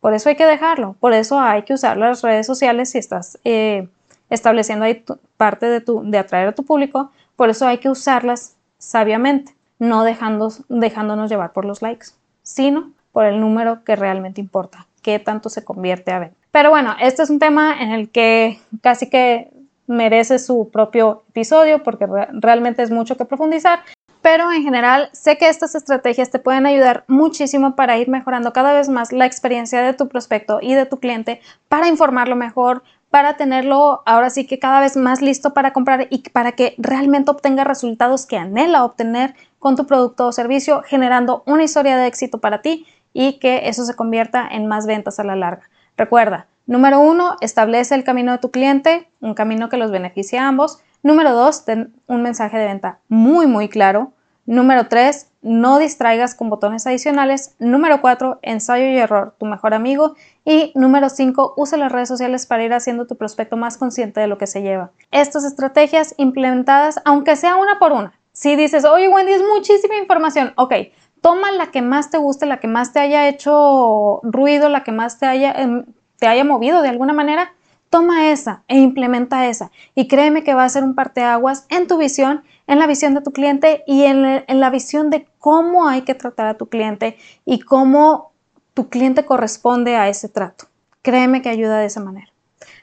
Por 0.00 0.14
eso 0.14 0.30
hay 0.30 0.36
que 0.36 0.46
dejarlo. 0.46 0.96
Por 0.98 1.12
eso 1.12 1.38
hay 1.38 1.64
que 1.64 1.74
usar 1.74 1.98
las 1.98 2.22
redes 2.22 2.46
sociales 2.46 2.88
si 2.88 2.96
estás 2.96 3.38
eh, 3.44 3.88
estableciendo 4.30 4.86
ahí 4.86 5.04
parte 5.36 5.66
de, 5.66 5.82
tu, 5.82 6.02
de 6.02 6.16
atraer 6.16 6.48
a 6.48 6.54
tu 6.54 6.64
público. 6.64 7.10
Por 7.36 7.50
eso 7.50 7.66
hay 7.66 7.76
que 7.76 7.90
usarlas 7.90 8.56
sabiamente, 8.78 9.54
no 9.78 10.02
dejando, 10.02 10.50
dejándonos 10.70 11.30
llevar 11.30 11.52
por 11.52 11.66
los 11.66 11.82
likes, 11.82 12.06
sino 12.42 12.90
por 13.12 13.26
el 13.26 13.38
número 13.38 13.84
que 13.84 13.96
realmente 13.96 14.40
importa, 14.40 14.86
qué 15.02 15.18
tanto 15.18 15.50
se 15.50 15.62
convierte 15.62 16.10
a 16.10 16.20
venta. 16.20 16.36
Pero 16.50 16.70
bueno, 16.70 16.96
este 17.02 17.22
es 17.22 17.28
un 17.28 17.38
tema 17.38 17.82
en 17.82 17.90
el 17.90 18.08
que 18.08 18.60
casi 18.80 19.10
que 19.10 19.50
merece 19.92 20.38
su 20.38 20.70
propio 20.72 21.22
episodio 21.30 21.82
porque 21.82 22.06
realmente 22.32 22.82
es 22.82 22.90
mucho 22.90 23.16
que 23.16 23.24
profundizar. 23.24 23.80
Pero 24.22 24.52
en 24.52 24.62
general 24.62 25.10
sé 25.12 25.36
que 25.36 25.48
estas 25.48 25.74
estrategias 25.74 26.30
te 26.30 26.38
pueden 26.38 26.64
ayudar 26.64 27.04
muchísimo 27.08 27.74
para 27.74 27.98
ir 27.98 28.08
mejorando 28.08 28.52
cada 28.52 28.72
vez 28.72 28.88
más 28.88 29.12
la 29.12 29.26
experiencia 29.26 29.82
de 29.82 29.94
tu 29.94 30.08
prospecto 30.08 30.60
y 30.62 30.74
de 30.74 30.86
tu 30.86 31.00
cliente, 31.00 31.40
para 31.68 31.88
informarlo 31.88 32.36
mejor, 32.36 32.84
para 33.10 33.36
tenerlo 33.36 34.02
ahora 34.06 34.30
sí 34.30 34.46
que 34.46 34.60
cada 34.60 34.80
vez 34.80 34.96
más 34.96 35.20
listo 35.20 35.52
para 35.52 35.72
comprar 35.72 36.06
y 36.08 36.20
para 36.30 36.52
que 36.52 36.74
realmente 36.78 37.32
obtenga 37.32 37.64
resultados 37.64 38.24
que 38.24 38.38
anhela 38.38 38.84
obtener 38.84 39.34
con 39.58 39.76
tu 39.76 39.86
producto 39.86 40.28
o 40.28 40.32
servicio, 40.32 40.82
generando 40.86 41.42
una 41.44 41.64
historia 41.64 41.96
de 41.96 42.06
éxito 42.06 42.38
para 42.38 42.62
ti 42.62 42.86
y 43.12 43.40
que 43.40 43.68
eso 43.68 43.84
se 43.84 43.94
convierta 43.94 44.48
en 44.50 44.66
más 44.66 44.86
ventas 44.86 45.18
a 45.18 45.24
la 45.24 45.36
larga. 45.36 45.68
Recuerda, 45.96 46.46
número 46.66 47.00
uno, 47.00 47.36
establece 47.40 47.94
el 47.94 48.04
camino 48.04 48.32
de 48.32 48.38
tu 48.38 48.50
cliente, 48.50 49.08
un 49.20 49.34
camino 49.34 49.68
que 49.68 49.76
los 49.76 49.90
beneficie 49.90 50.38
a 50.38 50.48
ambos. 50.48 50.80
Número 51.02 51.32
dos, 51.32 51.64
ten 51.64 51.94
un 52.06 52.22
mensaje 52.22 52.58
de 52.58 52.66
venta 52.66 52.98
muy, 53.08 53.46
muy 53.46 53.68
claro. 53.68 54.12
Número 54.44 54.88
tres, 54.88 55.30
no 55.40 55.78
distraigas 55.78 56.34
con 56.34 56.50
botones 56.50 56.86
adicionales. 56.86 57.54
Número 57.58 58.00
cuatro, 58.00 58.38
ensayo 58.42 58.86
y 58.86 58.98
error, 58.98 59.34
tu 59.38 59.46
mejor 59.46 59.74
amigo. 59.74 60.14
Y 60.44 60.72
número 60.74 61.08
cinco, 61.08 61.54
usa 61.56 61.78
las 61.78 61.92
redes 61.92 62.08
sociales 62.08 62.46
para 62.46 62.64
ir 62.64 62.72
haciendo 62.72 63.06
tu 63.06 63.16
prospecto 63.16 63.56
más 63.56 63.76
consciente 63.76 64.20
de 64.20 64.26
lo 64.26 64.38
que 64.38 64.46
se 64.46 64.62
lleva. 64.62 64.90
Estas 65.10 65.44
estrategias 65.44 66.14
implementadas, 66.16 67.00
aunque 67.04 67.36
sea 67.36 67.56
una 67.56 67.78
por 67.78 67.92
una. 67.92 68.12
Si 68.32 68.56
dices, 68.56 68.84
oye 68.84 69.08
Wendy, 69.08 69.32
es 69.32 69.42
muchísima 69.42 69.96
información, 69.96 70.52
ok, 70.56 70.74
toma 71.20 71.52
la 71.52 71.70
que 71.70 71.82
más 71.82 72.10
te 72.10 72.18
guste, 72.18 72.46
la 72.46 72.60
que 72.60 72.66
más 72.66 72.92
te 72.92 73.00
haya 73.00 73.28
hecho 73.28 74.20
ruido, 74.22 74.68
la 74.68 74.84
que 74.84 74.92
más 74.92 75.18
te 75.18 75.26
haya, 75.26 75.52
em, 75.52 75.84
te 76.22 76.28
haya 76.28 76.44
movido 76.44 76.82
de 76.82 76.88
alguna 76.88 77.12
manera, 77.12 77.52
toma 77.90 78.30
esa 78.30 78.62
e 78.68 78.78
implementa 78.78 79.48
esa. 79.48 79.72
Y 79.96 80.06
créeme 80.06 80.44
que 80.44 80.54
va 80.54 80.62
a 80.62 80.68
ser 80.68 80.84
un 80.84 80.94
parteaguas 80.94 81.66
en 81.68 81.88
tu 81.88 81.98
visión, 81.98 82.44
en 82.68 82.78
la 82.78 82.86
visión 82.86 83.12
de 83.14 83.22
tu 83.22 83.32
cliente 83.32 83.82
y 83.88 84.04
en, 84.04 84.44
en 84.46 84.60
la 84.60 84.70
visión 84.70 85.10
de 85.10 85.26
cómo 85.40 85.88
hay 85.88 86.02
que 86.02 86.14
tratar 86.14 86.46
a 86.46 86.54
tu 86.54 86.68
cliente 86.68 87.16
y 87.44 87.58
cómo 87.58 88.30
tu 88.72 88.88
cliente 88.88 89.24
corresponde 89.24 89.96
a 89.96 90.08
ese 90.08 90.28
trato. 90.28 90.66
Créeme 91.02 91.42
que 91.42 91.48
ayuda 91.48 91.80
de 91.80 91.86
esa 91.86 91.98
manera. 91.98 92.31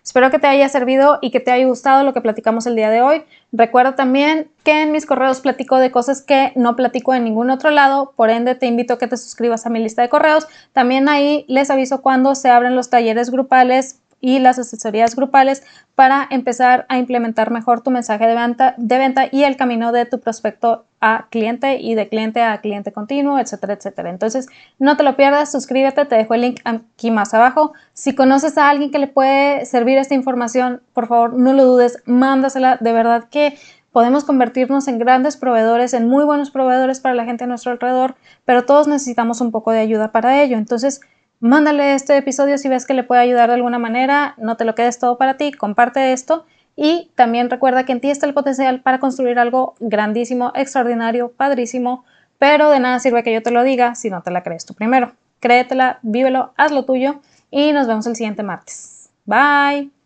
Espero 0.04 0.32
que 0.32 0.40
te 0.40 0.48
haya 0.48 0.70
servido 0.70 1.20
y 1.22 1.32
que 1.32 1.40
te 1.40 1.52
haya 1.52 1.68
gustado 1.68 2.04
lo 2.04 2.14
que 2.14 2.22
platicamos 2.22 2.66
el 2.66 2.76
día 2.76 2.90
de 2.90 3.02
hoy. 3.02 3.24
Recuerda 3.52 3.96
también 3.96 4.50
que 4.64 4.82
en 4.82 4.92
mis 4.92 5.06
correos 5.06 5.42
platico 5.42 5.78
de 5.78 5.92
cosas 5.92 6.22
que 6.22 6.52
no 6.56 6.76
platico 6.76 7.14
en 7.14 7.24
ningún 7.24 7.50
otro 7.50 7.72
lado, 7.72 8.14
por 8.16 8.30
ende 8.30 8.56
te 8.56 8.66
invito 8.66 8.94
a 8.94 8.98
que 8.98 9.08
te 9.08 9.18
suscribas 9.18 9.66
a 9.66 9.70
mi 9.70 9.80
lista 9.80 10.02
de 10.02 10.10
correos. 10.10 10.48
También 10.74 11.10
ahí 11.10 11.46
les 11.48 11.70
aviso 11.70 12.02
cuando 12.02 12.36
se 12.36 12.50
abren 12.50 12.76
los 12.76 12.90
talleres 12.90 13.30
grupales 13.30 14.00
y 14.22 14.40
las 14.40 14.60
asesorías 14.60 15.16
grupales 15.16 15.64
para 15.96 16.28
empezar 16.30 16.86
a 16.90 16.98
implementar 16.98 17.52
mejor 17.52 17.82
tu 17.82 17.92
mensaje 17.92 18.28
de 18.28 18.36
venta, 18.36 18.76
de 18.78 18.98
venta 18.98 19.28
y 19.32 19.44
el 19.44 19.58
camino 19.58 19.92
de 19.92 20.06
tu 20.06 20.20
prospecto 20.20 20.86
a 21.02 21.28
cliente 21.30 21.80
y 21.80 21.96
de 21.96 22.10
cliente 22.10 22.42
a 22.42 22.60
cliente 22.60 22.92
continuo, 22.92 23.40
etcétera, 23.40 23.74
etcétera. 23.74 24.10
Entonces, 24.10 24.48
no 24.80 24.98
te 24.98 25.04
lo 25.04 25.16
pierdas, 25.16 25.52
suscríbete, 25.52 26.06
te 26.06 26.16
dejo 26.16 26.34
el 26.34 26.42
link 26.42 26.60
aquí 26.66 27.12
más 27.12 27.34
abajo. 27.34 27.74
Si 27.94 28.16
conoces 28.16 28.58
a 28.58 28.70
alguien 28.70 28.92
que 28.92 29.00
le 29.00 29.08
puede 29.08 29.66
servir 29.66 29.98
esta 29.98 30.16
información, 30.16 30.82
por 30.94 31.08
favor, 31.08 31.34
no 31.34 31.54
lo 31.54 31.66
dudes, 31.66 32.02
mándasela. 32.06 32.78
De 32.80 32.92
verdad 32.92 33.26
que 33.30 33.58
podemos 33.92 34.24
convertirnos 34.24 34.88
en 34.88 35.00
grandes 35.00 35.38
proveedores, 35.38 35.94
en 35.94 36.08
muy 36.08 36.24
buenos 36.24 36.52
proveedores 36.52 37.00
para 37.00 37.16
la 37.16 37.26
gente 37.26 37.46
a 37.46 37.48
nuestro 37.48 37.72
alrededor, 37.72 38.16
pero 38.46 38.66
todos 38.66 38.88
necesitamos 38.88 39.42
un 39.42 39.52
poco 39.52 39.72
de 39.72 39.80
ayuda 39.80 40.12
para 40.12 40.42
ello. 40.42 40.58
Entonces, 40.58 41.02
mándale 41.40 41.94
este 41.94 42.18
episodio 42.18 42.58
si 42.58 42.70
ves 42.70 42.86
que 42.86 42.94
le 42.94 43.04
puede 43.04 43.22
ayudar 43.22 43.50
de 43.50 43.56
alguna 43.56 43.80
manera, 43.80 44.36
no 44.38 44.58
te 44.58 44.66
lo 44.66 44.76
quedes 44.76 45.00
todo 45.00 45.18
para 45.18 45.38
ti, 45.38 45.52
comparte 45.52 46.14
esto 46.14 46.46
y 46.76 47.12
también 47.16 47.50
recuerda 47.50 47.84
que 47.86 47.92
en 47.92 48.02
ti 48.02 48.10
está 48.10 48.26
el 48.26 48.34
potencial 48.34 48.82
para 48.82 49.00
construir 49.00 49.40
algo 49.40 49.76
grandísimo, 49.80 50.52
extraordinario, 50.56 51.32
padrísimo, 51.32 52.06
pero 52.38 52.70
de 52.70 52.80
nada 52.80 53.00
sirve 53.00 53.24
que 53.24 53.34
yo 53.34 53.44
te 53.44 53.52
lo 53.52 53.64
diga 53.64 53.96
si 53.96 54.10
no 54.10 54.22
te 54.22 54.32
la 54.32 54.44
crees 54.44 54.66
tú 54.66 54.74
primero. 54.74 55.12
Créetela, 55.42 56.00
vívelo, 56.02 56.54
haz 56.58 56.72
lo 56.72 56.86
tuyo 56.86 57.20
y 57.52 57.74
nos 57.74 57.88
vemos 57.88 58.08
el 58.08 58.16
siguiente 58.16 58.44
martes. 58.44 59.10
Bye. 59.26 59.99